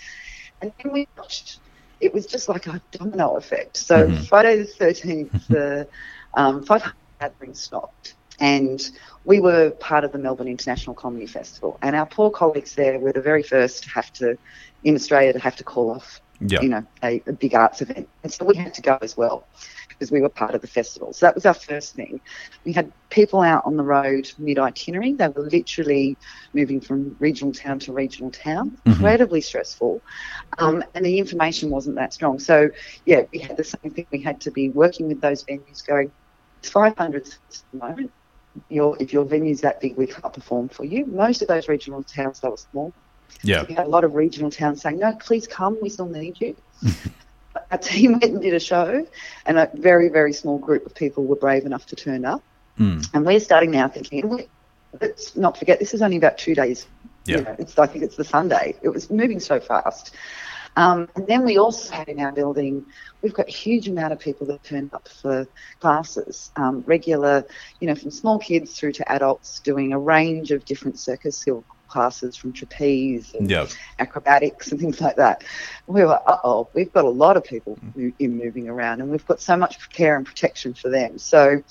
and 0.61 0.71
then 0.81 0.93
we 0.93 1.07
watched. 1.17 1.59
It 1.99 2.13
was 2.13 2.27
just 2.27 2.47
like 2.47 2.67
a 2.67 2.81
domino 2.91 3.37
effect. 3.37 3.77
So 3.77 4.07
mm-hmm. 4.07 4.23
Friday 4.23 4.57
the 4.57 4.65
thirteenth, 4.65 5.47
the 5.49 5.87
um, 6.35 6.63
500 6.63 6.93
gathering 7.19 7.53
stopped, 7.55 8.13
and 8.39 8.91
we 9.25 9.39
were 9.39 9.71
part 9.71 10.03
of 10.03 10.11
the 10.11 10.19
Melbourne 10.19 10.47
International 10.47 10.93
Comedy 10.93 11.25
Festival. 11.25 11.79
And 11.81 11.95
our 11.95 12.05
poor 12.05 12.29
colleagues 12.29 12.75
there 12.75 12.99
were 12.99 13.13
the 13.13 13.21
very 13.21 13.41
first 13.41 13.83
to 13.83 13.89
have 13.89 14.13
to, 14.13 14.37
in 14.83 14.93
Australia, 14.93 15.33
to 15.33 15.39
have 15.39 15.55
to 15.55 15.63
call 15.63 15.89
off, 15.89 16.21
yep. 16.39 16.61
you 16.61 16.69
know, 16.69 16.85
a, 17.03 17.23
a 17.25 17.33
big 17.33 17.55
arts 17.55 17.81
event, 17.81 18.07
and 18.23 18.31
so 18.31 18.45
we 18.45 18.55
had 18.55 18.75
to 18.75 18.81
go 18.81 18.99
as 19.01 19.17
well 19.17 19.47
because 19.97 20.11
we 20.11 20.21
were 20.21 20.29
part 20.29 20.53
of 20.53 20.61
the 20.61 20.67
festival. 20.67 21.11
So 21.13 21.25
that 21.25 21.35
was 21.35 21.45
our 21.45 21.53
first 21.53 21.95
thing. 21.95 22.19
We 22.65 22.71
had 22.71 22.91
people 23.09 23.41
out 23.41 23.65
on 23.65 23.77
the 23.77 23.83
road 23.83 24.31
mid 24.37 24.59
itinerary. 24.59 25.13
They 25.13 25.27
were 25.27 25.49
literally 25.49 26.17
moving 26.53 26.79
from 26.79 27.15
regional 27.19 27.53
town 27.53 27.79
to 27.79 27.93
regional 27.93 28.31
town, 28.31 28.71
mm-hmm. 28.71 28.91
incredibly 28.91 29.41
stressful. 29.41 30.01
Um, 30.59 30.83
and 30.93 31.03
the 31.05 31.17
information 31.17 31.69
wasn't 31.69 31.95
that 31.95 32.13
strong. 32.13 32.39
So, 32.39 32.69
yeah, 33.05 33.23
we 33.31 33.39
had 33.39 33.57
the 33.57 33.63
same 33.63 33.91
thing. 33.91 34.05
We 34.11 34.21
had 34.21 34.39
to 34.41 34.51
be 34.51 34.69
working 34.69 35.07
with 35.07 35.21
those 35.21 35.43
venues 35.43 35.85
going, 35.85 36.11
it's 36.59 36.69
500 36.69 37.27
at 37.27 37.63
the 37.71 37.77
moment. 37.77 38.11
Your, 38.69 38.97
if 38.99 39.13
your 39.13 39.25
venue's 39.25 39.61
that 39.61 39.81
big, 39.81 39.97
we 39.97 40.07
can't 40.07 40.33
perform 40.33 40.69
for 40.69 40.83
you. 40.83 41.05
Most 41.05 41.41
of 41.41 41.47
those 41.47 41.67
regional 41.67 42.03
towns, 42.03 42.39
they 42.39 42.49
were 42.49 42.57
small. 42.57 42.93
Yeah. 43.43 43.61
So 43.61 43.65
we 43.69 43.75
had 43.75 43.85
a 43.85 43.89
lot 43.89 44.03
of 44.03 44.15
regional 44.15 44.49
towns 44.49 44.81
saying, 44.81 44.99
no, 44.99 45.13
please 45.13 45.47
come, 45.47 45.77
we 45.81 45.89
still 45.89 46.07
need 46.07 46.39
you. 46.41 46.55
our 47.71 47.77
team 47.77 48.13
went 48.13 48.25
and 48.25 48.41
did 48.41 48.53
a 48.53 48.59
show, 48.59 49.05
and 49.45 49.57
a 49.57 49.69
very, 49.73 50.09
very 50.09 50.33
small 50.33 50.57
group 50.57 50.85
of 50.85 50.93
people 50.95 51.25
were 51.25 51.35
brave 51.35 51.65
enough 51.65 51.85
to 51.87 51.95
turn 51.95 52.25
up. 52.25 52.43
Mm. 52.79 53.07
And 53.13 53.25
we're 53.25 53.39
starting 53.39 53.71
now 53.71 53.87
thinking, 53.87 54.47
let's 55.01 55.35
not 55.35 55.57
forget, 55.57 55.79
this 55.79 55.93
is 55.93 56.01
only 56.01 56.17
about 56.17 56.37
two 56.37 56.55
days. 56.55 56.87
Yeah. 57.25 57.37
You 57.37 57.43
know, 57.43 57.55
it's, 57.59 57.77
I 57.77 57.87
think 57.87 58.03
it's 58.03 58.15
the 58.15 58.23
Sunday. 58.23 58.75
It 58.81 58.89
was 58.89 59.09
moving 59.09 59.39
so 59.39 59.59
fast. 59.59 60.15
Um, 60.75 61.09
and 61.15 61.25
then 61.25 61.43
we 61.43 61.57
also 61.57 61.91
had 61.91 62.07
in 62.07 62.19
our 62.19 62.31
building, 62.31 62.85
we've 63.23 63.33
got 63.33 63.47
a 63.47 63.51
huge 63.51 63.87
amount 63.87 64.13
of 64.13 64.19
people 64.19 64.45
that 64.47 64.63
turn 64.63 64.91
up 64.93 65.07
for 65.07 65.47
classes, 65.79 66.51
um, 66.55 66.83
regular, 66.85 67.45
you 67.79 67.87
know, 67.87 67.95
from 67.95 68.11
small 68.11 68.37
kids 68.37 68.79
through 68.79 68.91
to 68.93 69.11
adults 69.11 69.59
doing 69.59 69.91
a 69.91 69.99
range 69.99 70.51
of 70.51 70.63
different 70.65 70.99
circus 70.99 71.35
skill 71.35 71.63
classes 71.87 72.35
from 72.35 72.53
trapeze 72.53 73.33
and 73.33 73.49
yep. 73.49 73.69
acrobatics 73.99 74.71
and 74.71 74.79
things 74.79 75.01
like 75.01 75.15
that. 75.15 75.43
We 75.87 76.03
were, 76.03 76.19
uh 76.27 76.37
oh, 76.43 76.69
we've 76.73 76.91
got 76.91 77.05
a 77.05 77.09
lot 77.09 77.37
of 77.37 77.43
people 77.43 77.77
in 77.95 78.37
moving 78.37 78.69
around 78.69 79.01
and 79.01 79.09
we've 79.09 79.25
got 79.25 79.39
so 79.41 79.57
much 79.57 79.89
care 79.89 80.15
and 80.15 80.25
protection 80.25 80.73
for 80.73 80.89
them. 80.89 81.17
So, 81.17 81.63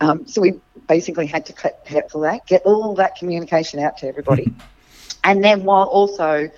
um, 0.00 0.26
so 0.26 0.40
we 0.40 0.60
basically 0.86 1.26
had 1.26 1.46
to 1.46 1.52
prep 1.52 2.10
for 2.10 2.22
that, 2.22 2.46
get 2.46 2.62
all 2.62 2.94
that 2.96 3.16
communication 3.16 3.80
out 3.80 3.98
to 3.98 4.08
everybody. 4.08 4.52
and 5.24 5.42
then 5.42 5.64
while 5.64 5.86
also 5.86 6.50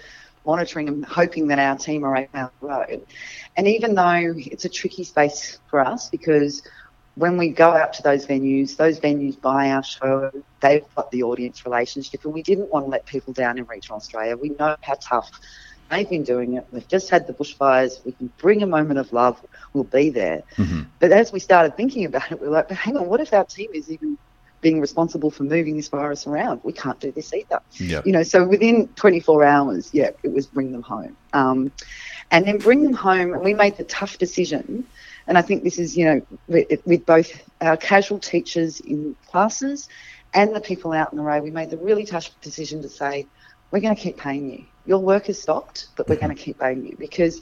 monitoring 0.47 0.89
and 0.89 1.05
hoping 1.05 1.49
that 1.49 1.59
our 1.59 1.77
team 1.77 2.05
are 2.05 2.17
out 2.35 2.53
the 2.61 2.67
road. 2.67 3.07
And 3.57 3.69
even 3.69 3.95
though 3.95 4.35
it's 4.37 4.65
a 4.65 4.69
tricky 4.69 5.05
space 5.05 5.59
for 5.69 5.81
us 5.81 6.09
because 6.09 6.63
when 7.17 7.37
we 7.37 7.49
go 7.49 7.71
out 7.71 7.93
to 7.95 8.03
those 8.03 8.27
venues, 8.27 8.77
those 8.77 9.01
venues 9.01 9.41
buy 9.41 9.71
our 9.71 9.83
show, 9.83 10.31
they've 10.61 10.85
got 10.95 11.11
the 11.11 11.23
audience 11.23 11.65
relationship, 11.65 12.25
and 12.25 12.33
we 12.33 12.43
didn't 12.43 12.71
want 12.71 12.87
to 12.87 12.91
let 12.91 13.05
people 13.07 13.33
down 13.33 13.59
in 13.59 13.65
regional 13.65 13.97
Australia. 13.97 14.37
We 14.37 14.51
know 14.51 14.77
how 14.81 14.95
tough 14.95 15.31
they've 15.91 16.09
been 16.09 16.23
doing 16.23 16.55
it. 16.55 16.67
We've 16.71 16.87
just 16.87 17.11
had 17.11 17.27
the 17.27 17.33
bushfires. 17.33 18.05
We 18.05 18.13
can 18.13 18.33
bring 18.39 18.63
a 18.63 18.67
moment 18.67 18.99
of 18.99 19.13
love. 19.13 19.45
We'll 19.73 19.85
be 19.85 20.11
there. 20.11 20.43
Mm-hmm. 20.57 20.83
But 21.01 21.13
as 21.13 21.33
we 21.33 21.41
started 21.41 21.77
thinking 21.77 22.05
about 22.05 22.31
it, 22.31 22.41
we 22.41 22.47
were 22.47 22.55
like, 22.55 22.69
but 22.69 22.77
hang 22.77 22.97
on, 22.97 23.07
what 23.07 23.21
if 23.21 23.33
our 23.33 23.45
team 23.45 23.71
is 23.75 23.91
even 23.91 24.17
being 24.61 24.81
responsible 24.81 25.31
for 25.31 25.43
moving 25.43 25.77
this 25.77 25.89
virus 25.89 26.27
around? 26.27 26.61
We 26.63 26.73
can't 26.73 27.01
do 27.01 27.11
this 27.11 27.35
either. 27.35 27.61
Yep. 27.73 28.07
You 28.07 28.13
know, 28.13 28.23
so 28.23 28.47
within 28.47 28.89
24 28.89 29.45
hours, 29.45 29.91
yeah, 29.93 30.11
it 30.23 30.33
was 30.33 30.47
bring 30.47 30.71
them 30.71 30.83
home. 30.83 31.17
Um, 31.33 31.73
and 32.31 32.47
then 32.47 32.59
bring 32.59 32.85
them 32.85 32.93
home, 32.93 33.33
and 33.35 33.43
we 33.43 33.55
made 33.55 33.77
the 33.77 33.85
tough 33.85 34.19
decision 34.19 34.87
and 35.31 35.39
I 35.39 35.43
think 35.43 35.63
this 35.63 35.79
is, 35.79 35.97
you 35.97 36.07
know, 36.07 36.27
with, 36.49 36.85
with 36.85 37.07
both 37.07 37.31
our 37.61 37.77
casual 37.77 38.19
teachers 38.19 38.81
in 38.81 39.15
classes 39.29 39.89
and 40.35 40.53
the 40.53 40.61
people 40.61 40.93
out 40.93 41.13
in 41.13 41.19
the 41.19 41.23
road, 41.23 41.45
we 41.45 41.53
made 41.53 41.71
the 41.71 41.77
really 41.77 42.05
tough 42.05 42.29
decision 42.41 42.83
to 42.83 42.89
say, 42.89 43.29
we're 43.71 43.79
going 43.79 43.95
to 43.95 44.03
keep 44.03 44.17
paying 44.17 44.51
you. 44.51 44.65
Your 44.87 44.99
work 44.99 45.27
has 45.27 45.41
stopped, 45.41 45.87
but 45.97 46.09
we're 46.09 46.17
going 46.17 46.31
to 46.31 46.35
mm-hmm. 46.35 46.43
keep 46.43 46.59
paying 46.59 46.85
you 46.85 46.97
because 46.99 47.41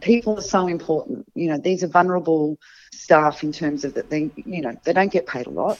people 0.00 0.38
are 0.38 0.42
so 0.42 0.68
important. 0.68 1.30
You 1.34 1.50
know, 1.50 1.58
these 1.58 1.84
are 1.84 1.86
vulnerable 1.86 2.58
staff 2.92 3.44
in 3.44 3.52
terms 3.52 3.84
of 3.84 3.92
that 3.92 4.08
they, 4.08 4.30
you 4.34 4.62
know, 4.62 4.74
they 4.84 4.94
don't 4.94 5.12
get 5.12 5.26
paid 5.26 5.46
a 5.46 5.50
lot. 5.50 5.78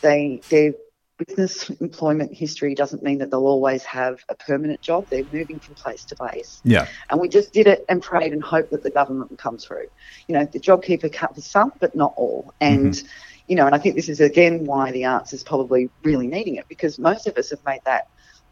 They, 0.00 0.40
they're 0.48 0.74
business 1.16 1.70
employment 1.70 2.32
history 2.34 2.74
doesn't 2.74 3.02
mean 3.02 3.18
that 3.18 3.30
they'll 3.30 3.46
always 3.46 3.82
have 3.84 4.24
a 4.28 4.34
permanent 4.34 4.80
job. 4.80 5.06
They're 5.08 5.24
moving 5.32 5.58
from 5.58 5.74
place 5.74 6.04
to 6.06 6.16
place. 6.16 6.60
Yeah. 6.64 6.86
And 7.10 7.20
we 7.20 7.28
just 7.28 7.52
did 7.52 7.66
it 7.66 7.84
and 7.88 8.02
prayed 8.02 8.32
and 8.32 8.42
hoped 8.42 8.70
that 8.70 8.82
the 8.82 8.90
government 8.90 9.30
would 9.30 9.38
come 9.38 9.58
through. 9.58 9.86
You 10.28 10.34
know, 10.34 10.44
the 10.44 10.60
JobKeeper 10.60 11.12
cut 11.12 11.34
for 11.34 11.40
some, 11.40 11.72
but 11.80 11.94
not 11.94 12.12
all. 12.16 12.52
And, 12.60 12.92
mm-hmm. 12.92 13.08
you 13.48 13.56
know, 13.56 13.66
and 13.66 13.74
I 13.74 13.78
think 13.78 13.96
this 13.96 14.08
is 14.08 14.20
again 14.20 14.64
why 14.64 14.92
the 14.92 15.04
arts 15.06 15.32
is 15.32 15.42
probably 15.42 15.88
really 16.02 16.26
needing 16.26 16.56
it 16.56 16.68
because 16.68 16.98
most 16.98 17.26
of 17.26 17.36
us 17.36 17.50
have 17.50 17.64
made 17.64 17.80
that 17.84 18.08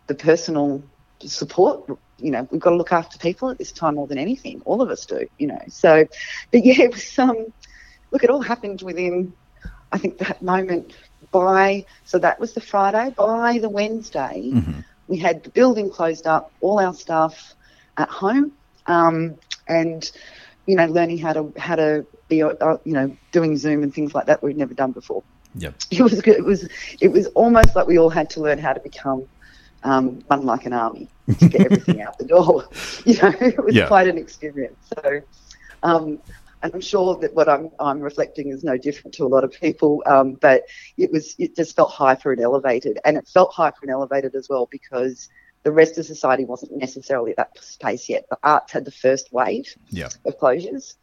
the 0.06 0.14
personal 0.14 0.82
support. 1.20 1.86
You 2.18 2.30
know, 2.30 2.48
we've 2.50 2.60
got 2.60 2.70
to 2.70 2.76
look 2.76 2.92
after 2.92 3.18
people 3.18 3.50
at 3.50 3.58
this 3.58 3.72
time 3.72 3.96
more 3.96 4.06
than 4.06 4.18
anything. 4.18 4.62
All 4.64 4.80
of 4.80 4.90
us 4.90 5.04
do, 5.04 5.28
you 5.38 5.46
know. 5.46 5.60
So, 5.68 6.06
but 6.50 6.64
yeah, 6.64 6.82
it 6.82 6.92
was 6.92 7.18
um, 7.18 7.52
look, 8.10 8.24
it 8.24 8.30
all 8.30 8.40
happened 8.40 8.82
within, 8.82 9.32
I 9.92 9.98
think, 9.98 10.18
that 10.18 10.40
moment 10.40 10.94
by, 11.30 11.84
so 12.04 12.18
that 12.18 12.38
was 12.40 12.52
the 12.52 12.60
Friday, 12.60 13.14
by 13.16 13.58
the 13.58 13.68
Wednesday, 13.68 14.50
mm-hmm. 14.52 14.80
we 15.08 15.18
had 15.18 15.42
the 15.42 15.50
building 15.50 15.90
closed 15.90 16.26
up, 16.26 16.52
all 16.60 16.78
our 16.78 16.94
staff 16.94 17.54
at 17.96 18.08
home, 18.08 18.52
um, 18.86 19.36
and, 19.68 20.10
you 20.66 20.76
know, 20.76 20.86
learning 20.86 21.18
how 21.18 21.32
to, 21.32 21.52
how 21.58 21.76
to 21.76 22.06
be, 22.28 22.42
uh, 22.42 22.76
you 22.84 22.92
know, 22.92 23.16
doing 23.32 23.56
Zoom 23.56 23.82
and 23.82 23.94
things 23.94 24.14
like 24.14 24.26
that 24.26 24.42
we'd 24.42 24.56
never 24.56 24.74
done 24.74 24.92
before. 24.92 25.22
Yep. 25.56 25.74
It 25.90 26.02
was 26.02 26.20
good. 26.20 26.36
It 26.36 26.44
was, 26.44 26.68
it 27.00 27.08
was 27.08 27.26
almost 27.28 27.76
like 27.76 27.86
we 27.86 27.98
all 27.98 28.10
had 28.10 28.30
to 28.30 28.40
learn 28.40 28.58
how 28.58 28.72
to 28.72 28.80
become 28.80 29.26
um, 29.84 30.24
run 30.30 30.44
like 30.44 30.66
an 30.66 30.72
army 30.72 31.08
to 31.38 31.48
get 31.48 31.60
everything 31.62 32.02
out 32.06 32.18
the 32.18 32.24
door. 32.24 32.64
You 33.04 33.20
know, 33.20 33.34
it 33.38 33.62
was 33.62 33.74
yeah. 33.74 33.86
quite 33.86 34.08
an 34.08 34.16
experience. 34.16 34.78
So, 34.94 35.20
um, 35.82 36.18
and 36.64 36.74
I'm 36.74 36.80
sure 36.80 37.16
that 37.18 37.34
what 37.34 37.46
I'm, 37.46 37.68
I'm 37.78 38.00
reflecting 38.00 38.48
is 38.48 38.64
no 38.64 38.78
different 38.78 39.14
to 39.16 39.24
a 39.24 39.28
lot 39.28 39.44
of 39.44 39.52
people. 39.52 40.02
Um, 40.06 40.32
but 40.32 40.62
it 40.96 41.12
was 41.12 41.36
it 41.38 41.54
just 41.54 41.76
felt 41.76 41.90
hyper 41.90 42.32
and 42.32 42.40
elevated, 42.40 42.98
and 43.04 43.18
it 43.18 43.28
felt 43.28 43.52
hyper 43.52 43.80
and 43.82 43.90
elevated 43.90 44.34
as 44.34 44.48
well 44.48 44.66
because 44.70 45.28
the 45.62 45.70
rest 45.70 45.98
of 45.98 46.06
society 46.06 46.46
wasn't 46.46 46.76
necessarily 46.76 47.32
at 47.32 47.36
that 47.36 47.62
space 47.62 48.08
yet. 48.08 48.24
The 48.30 48.38
arts 48.42 48.72
had 48.72 48.86
the 48.86 48.90
first 48.90 49.30
wave 49.32 49.74
yeah. 49.90 50.08
of 50.24 50.38
closures. 50.38 50.94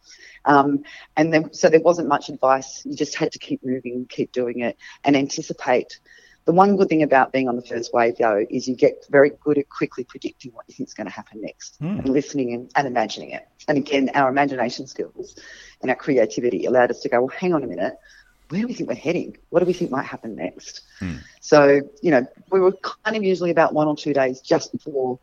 Um, 0.46 0.84
and 1.16 1.32
then, 1.32 1.54
so 1.54 1.70
there 1.70 1.80
wasn't 1.80 2.08
much 2.08 2.30
advice. 2.30 2.84
You 2.86 2.96
just 2.96 3.16
had 3.16 3.32
to 3.32 3.40
keep 3.40 3.64
moving, 3.64 4.08
keep 4.08 4.32
doing 4.32 4.60
it, 4.62 4.78
and 5.04 5.16
anticipate 5.16 6.00
the 6.46 6.52
one 6.52 6.76
good 6.76 6.90
thing 6.90 7.04
about 7.04 7.32
being 7.32 7.48
on 7.48 7.56
the 7.56 7.62
first 7.62 7.94
wave, 7.94 8.16
though, 8.18 8.46
is 8.50 8.68
you 8.68 8.76
get 8.76 9.06
very 9.10 9.32
good 9.44 9.58
at 9.58 9.70
quickly 9.70 10.04
predicting 10.04 10.52
what 10.54 10.66
you 10.68 10.74
think 10.74 10.90
is 10.90 10.94
going 10.94 11.08
to 11.08 11.14
happen 11.14 11.42
next 11.42 11.80
mm. 11.82 12.00
and 12.00 12.10
listening 12.10 12.54
and, 12.54 12.72
and, 12.76 12.88
imagining 12.88 13.32
it. 13.32 13.48
And 13.68 13.78
again, 13.78 14.10
our 14.16 14.30
imagination 14.30 14.88
skills 14.88 15.38
and 15.82 15.92
our 15.92 15.96
creativity 15.96 16.66
allowed 16.66 16.90
us 16.90 17.02
to 17.02 17.10
go, 17.10 17.22
well, 17.22 17.36
hang 17.36 17.54
on 17.54 17.64
a 17.64 17.68
minute, 17.68 17.96
where 18.50 18.62
do 18.62 18.68
we 18.68 18.74
think 18.74 18.90
we're 18.90 18.96
heading? 18.96 19.38
What 19.50 19.60
do 19.60 19.66
we 19.66 19.74
think 19.74 19.92
might 19.92 20.06
happen 20.06 20.36
next? 20.36 20.82
Mm. 21.00 21.20
So, 21.42 21.82
you 22.02 22.12
know, 22.12 22.26
we 22.52 22.60
were 22.60 22.74
kind 22.74 23.16
of 23.16 23.24
usually 23.24 23.52
about 23.52 23.74
one 23.74 23.88
or 23.88 23.96
two 23.96 24.14
days 24.14 24.42
just 24.42 24.72
before, 24.72 25.20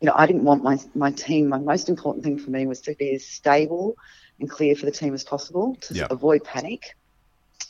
you 0.00 0.06
know, 0.06 0.12
I 0.14 0.26
didn't 0.26 0.44
want 0.44 0.62
my, 0.62 0.78
my 0.94 1.10
team, 1.10 1.48
my 1.48 1.58
most 1.58 1.88
important 1.88 2.22
thing 2.22 2.38
for 2.38 2.50
me 2.50 2.66
was 2.66 2.82
to 2.82 2.94
be 2.94 3.14
as 3.14 3.26
stable 3.26 3.96
and 4.38 4.50
clear 4.50 4.76
for 4.76 4.84
the 4.84 4.92
team 4.92 5.14
as 5.14 5.24
possible 5.24 5.76
to 5.82 5.94
yep. 5.94 6.10
avoid 6.10 6.44
panic. 6.44 6.94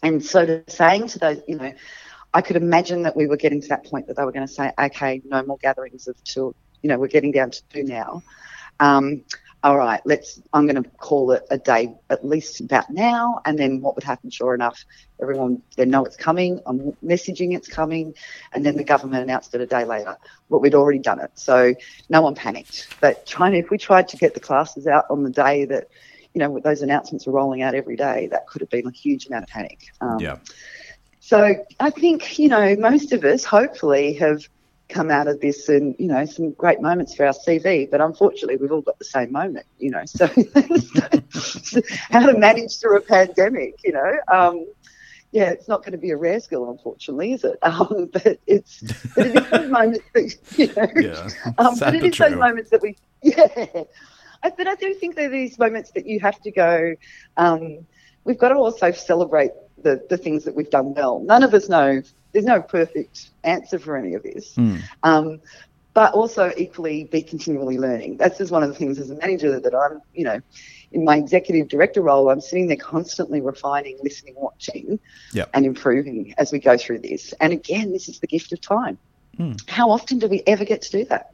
And 0.03 0.25
so 0.25 0.63
saying 0.67 1.09
to 1.09 1.19
those, 1.19 1.43
you 1.47 1.57
know, 1.57 1.73
I 2.35 2.43
could 2.43 2.57
imagine 2.57 3.03
that 3.03 3.17
we 3.17 3.27
were 3.27 3.37
getting 3.37 3.61
to 3.61 3.69
that 3.69 3.87
point 3.87 4.09
that 4.09 4.17
they 4.17 4.25
were 4.25 4.33
going 4.33 4.47
to 4.47 4.53
say, 4.53 4.73
okay, 4.79 5.23
no 5.25 5.43
more 5.45 5.57
gatherings 5.59 6.09
of 6.09 6.23
two, 6.25 6.55
you 6.83 6.89
know, 6.89 6.99
we're 6.99 7.07
getting 7.07 7.31
down 7.31 7.53
to 7.53 7.63
two 7.73 7.85
now. 7.85 8.23
Um, 8.81 9.25
all 9.63 9.79
right, 9.79 10.03
let's, 10.05 10.43
I'm 10.53 10.67
going 10.67 10.83
to 10.83 10.91
call 10.91 11.31
it 11.31 11.43
a 11.51 11.57
day 11.57 11.95
at 12.11 12.27
least 12.27 12.61
about 12.61 12.91
now. 12.91 13.41
And 13.47 13.59
then 13.59 13.81
what 13.81 13.95
would 13.95 14.05
happen, 14.05 14.29
sure 14.29 14.53
enough, 14.53 14.85
everyone, 15.23 15.63
they 15.77 15.87
know 15.87 16.05
it's 16.05 16.17
coming. 16.17 16.61
I'm 16.67 16.93
messaging 17.03 17.57
it's 17.57 17.69
coming. 17.69 18.15
And 18.53 18.67
then 18.67 18.77
the 18.77 18.85
government 18.85 19.23
announced 19.23 19.55
it 19.55 19.63
a 19.63 19.67
day 19.67 19.85
later, 19.85 20.19
but 20.51 20.59
we'd 20.59 20.75
already 20.75 20.99
done 20.99 21.21
it. 21.21 21.31
So 21.37 21.75
no 22.11 22.21
one 22.21 22.35
panicked. 22.35 22.89
But 23.01 23.25
China, 23.25 23.57
if 23.57 23.71
we 23.71 23.79
tried 23.79 24.09
to 24.09 24.19
get 24.19 24.35
the 24.35 24.41
classes 24.41 24.87
out 24.87 25.07
on 25.09 25.23
the 25.23 25.31
day 25.31 25.65
that, 25.65 25.89
you 26.35 26.41
know, 26.41 26.59
those 26.59 26.83
announcements 26.83 27.27
were 27.27 27.33
rolling 27.33 27.63
out 27.63 27.75
every 27.75 27.97
day, 27.97 28.27
that 28.33 28.47
could 28.49 28.61
have 28.61 28.69
been 28.69 28.87
a 28.87 28.91
huge 28.91 29.29
amount 29.29 29.45
of 29.45 29.51
panic. 29.51 29.87
Um, 30.01 30.19
yeah. 30.19 30.37
So 31.25 31.55
I 31.81 31.89
think, 31.89 32.39
you 32.39 32.51
know, 32.51 32.77
most 32.77 33.15
of 33.15 33.25
us 33.25 33.45
hopefully 33.45 34.13
have 34.17 34.47
come 34.91 35.11
out 35.11 35.27
of 35.27 35.41
this 35.41 35.71
and, 35.71 35.97
you 35.99 36.07
know, 36.07 36.27
some 36.27 36.51
great 36.51 36.83
moments 36.83 37.15
for 37.15 37.25
our 37.25 37.33
CV, 37.33 37.91
but 37.91 38.03
unfortunately 38.03 38.57
we've 38.57 38.71
all 38.71 38.83
got 38.83 38.99
the 38.99 39.07
same 39.07 39.33
moment, 39.33 39.65
you 39.79 39.91
know, 39.91 40.03
so 40.05 40.27
how 42.11 42.27
to 42.27 42.37
manage 42.37 42.79
through 42.79 42.99
a 42.99 43.01
pandemic, 43.01 43.77
you 43.83 43.93
know. 43.93 44.13
Um, 44.31 44.67
yeah, 45.33 45.49
it's 45.49 45.67
not 45.67 45.81
going 45.81 45.93
to 45.93 45.99
be 45.99 46.11
a 46.11 46.17
rare 46.19 46.41
skill, 46.41 46.71
unfortunately, 46.71 47.33
is 47.33 47.43
it? 47.43 47.59
Um, 47.63 48.11
but 48.13 48.39
it's 48.47 48.83
but 49.17 49.27
it 49.27 49.35
is 49.35 49.49
those 49.49 49.71
moments 49.81 50.05
that 50.13 50.37
you 50.59 50.67
know. 50.75 50.89
Yeah, 50.95 51.55
um, 51.57 51.79
but 51.79 51.95
it 51.95 52.05
is 52.05 52.19
those 52.19 52.37
moments 52.37 52.69
that 52.69 52.83
we 52.83 52.99
yeah. 53.23 53.85
I, 54.43 54.51
but 54.51 54.69
I 54.69 54.75
do 54.75 54.93
think 54.93 55.17
they're 55.17 55.31
these 55.31 55.59
moments 55.59 55.91
that 55.93 56.05
you 56.05 56.21
have 56.21 56.39
to 56.43 56.51
go. 56.51 56.97
Um, 57.39 57.87
we've 58.25 58.37
got 58.37 58.51
to 58.51 58.57
also 58.57 58.91
celebrate 58.93 59.53
the, 59.85 60.05
the 60.11 60.17
things 60.17 60.45
that 60.45 60.55
we've 60.57 60.71
done 60.71 60.95
well. 60.95 61.21
None 61.21 61.45
of 61.45 61.55
us 61.55 61.69
know, 61.69 62.03
there's 62.33 62.45
no 62.45 62.61
perfect 62.61 63.31
answer 63.45 63.79
for 63.79 63.97
any 63.97 64.15
of 64.15 64.25
this. 64.25 64.55
Mm. 64.57 64.83
Um, 65.05 65.41
but 65.95 66.13
also 66.13 66.53
equally 66.57 67.05
be 67.05 67.23
continually 67.23 67.79
learning. 67.79 68.17
That's 68.17 68.37
just 68.39 68.51
one 68.51 68.65
of 68.65 68.69
the 68.69 68.75
things 68.75 68.99
as 68.99 69.11
a 69.11 69.15
manager 69.15 69.61
that 69.61 69.75
I'm, 69.75 70.01
you 70.13 70.25
know, 70.25 70.41
in 70.91 71.05
my 71.05 71.17
executive 71.17 71.69
director 71.69 72.03
role, 72.03 72.31
I'm 72.31 72.41
sitting 72.41 72.67
there 72.67 72.77
constantly 72.77 73.41
refining, 73.41 73.99
listening, 74.03 74.35
watching, 74.37 74.99
yep. 75.33 75.51
and 75.55 75.65
improving 75.65 76.35
as 76.37 76.51
we 76.51 76.59
go 76.59 76.77
through 76.77 76.99
this. 76.99 77.33
And 77.41 77.53
again, 77.53 77.93
this 77.93 78.09
is 78.09 78.19
the 78.19 78.27
gift 78.27 78.53
of 78.53 78.61
time. 78.61 78.99
Mm. 79.39 79.69
How 79.71 79.91
often 79.91 80.19
do 80.19 80.27
we 80.27 80.43
ever 80.49 80.65
get 80.65 80.83
to 80.83 80.91
do 80.91 81.05
that? 81.07 81.33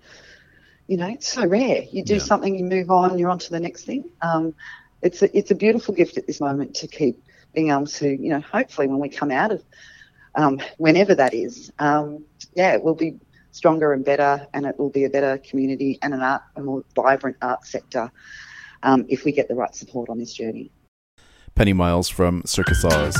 You 0.89 0.99
know, 0.99 1.09
it's 1.09 1.29
so 1.29 1.47
rare. 1.47 1.85
You 1.91 2.05
do 2.05 2.15
yeah. 2.15 2.21
something, 2.21 2.55
you 2.55 2.65
move 2.65 2.91
on, 2.91 3.19
you're 3.19 3.31
on 3.31 3.39
to 3.39 3.51
the 3.51 3.61
next 3.61 3.85
thing. 3.85 4.11
Um, 4.21 4.55
it's 5.01 5.23
a, 5.23 5.37
it's 5.37 5.51
a 5.51 5.55
beautiful 5.55 5.95
gift 5.95 6.19
at 6.19 6.27
this 6.27 6.41
moment 6.41 6.75
to 6.77 6.87
keep 6.87 7.23
being 7.55 7.71
able 7.71 7.87
to, 7.87 8.09
you 8.09 8.31
know, 8.31 8.41
hopefully 8.41 8.87
when 8.87 8.99
we 8.99 9.09
come 9.09 9.31
out 9.31 9.53
of 9.53 9.63
um, 10.35 10.61
whenever 10.79 11.15
that 11.15 11.35
is, 11.35 11.73
um, 11.79 12.25
yeah, 12.55 12.73
it 12.75 12.83
will 12.83 12.95
be 12.95 13.19
stronger 13.53 13.93
and 13.93 14.05
better, 14.05 14.47
and 14.55 14.65
it 14.65 14.79
will 14.79 14.91
be 14.91 15.05
a 15.05 15.11
better 15.11 15.39
community 15.39 15.99
and 16.03 16.15
an 16.15 16.21
art, 16.21 16.43
a 16.57 16.63
more 16.63 16.85
vibrant 16.95 17.37
art 17.43 17.67
sector 17.67 18.11
um, 18.83 19.05
if 19.09 19.25
we 19.25 19.33
get 19.33 19.49
the 19.49 19.55
right 19.55 19.75
support 19.75 20.09
on 20.09 20.19
this 20.19 20.33
journey. 20.33 20.71
Penny 21.55 21.73
Miles 21.73 22.09
from 22.09 22.43
Circus 22.47 22.85
Oz. 22.85 23.17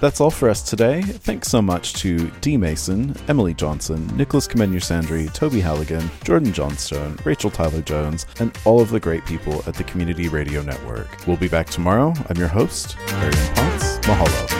That's 0.00 0.20
all 0.20 0.30
for 0.30 0.48
us 0.48 0.62
today. 0.62 1.02
Thanks 1.02 1.48
so 1.48 1.60
much 1.60 1.94
to 1.94 2.30
Dee 2.40 2.56
Mason, 2.56 3.16
Emily 3.28 3.54
Johnson, 3.54 4.06
Nicholas 4.16 4.46
Kamenya 4.46 4.80
Sandry, 4.80 5.32
Toby 5.32 5.60
Halligan, 5.60 6.08
Jordan 6.24 6.52
Johnstone, 6.52 7.18
Rachel 7.24 7.50
Tyler 7.50 7.82
Jones, 7.82 8.26
and 8.38 8.56
all 8.64 8.80
of 8.80 8.90
the 8.90 9.00
great 9.00 9.24
people 9.26 9.62
at 9.66 9.74
the 9.74 9.84
Community 9.84 10.28
Radio 10.28 10.62
Network. 10.62 11.26
We'll 11.26 11.36
be 11.36 11.48
back 11.48 11.68
tomorrow. 11.68 12.14
I'm 12.28 12.36
your 12.36 12.48
host, 12.48 12.96
Arian 13.14 13.54
Ponce. 13.54 13.98
Mahalo. 14.00 14.57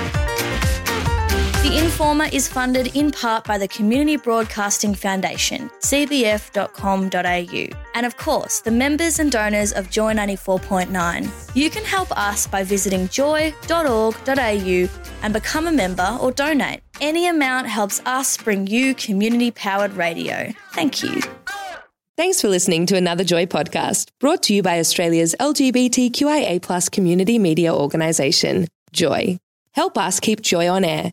Informer 1.99 2.29
is 2.33 2.47
funded 2.47 2.95
in 2.95 3.11
part 3.11 3.43
by 3.45 3.59
the 3.59 3.67
Community 3.67 4.17
Broadcasting 4.17 4.95
Foundation, 4.95 5.69
cbf.com.au, 5.81 7.67
and 7.97 8.07
of 8.07 8.17
course, 8.17 8.61
the 8.61 8.71
members 8.71 9.19
and 9.19 9.33
donors 9.33 9.73
of 9.73 9.91
Joy 9.91 10.15
94.9. 10.15 11.57
You 11.57 11.69
can 11.71 11.83
help 11.83 12.17
us 12.17 12.47
by 12.47 12.63
visiting 12.63 13.09
joy.org.au 13.09 14.89
and 15.23 15.33
become 15.33 15.67
a 15.67 15.73
member 15.73 16.17
or 16.21 16.31
donate. 16.31 16.83
Any 17.01 17.27
amount 17.27 17.67
helps 17.67 18.01
us 18.07 18.37
bring 18.37 18.69
you 18.69 18.95
community 18.95 19.51
powered 19.51 19.95
radio. 19.95 20.53
Thank 20.75 21.03
you. 21.03 21.21
Thanks 22.17 22.41
for 22.41 22.47
listening 22.47 22.87
to 22.87 22.97
another 22.97 23.25
Joy 23.25 23.47
podcast 23.47 24.07
brought 24.21 24.45
to 24.45 24.55
you 24.55 24.63
by 24.63 24.79
Australia's 24.79 25.35
LGBTQIA 25.41 26.93
community 26.93 27.41
media 27.41 27.75
organisation, 27.75 28.69
Joy. 28.93 29.41
Help 29.73 29.99
us 29.99 30.21
keep 30.21 30.43
Joy 30.43 30.69
on 30.69 30.85
air 30.85 31.13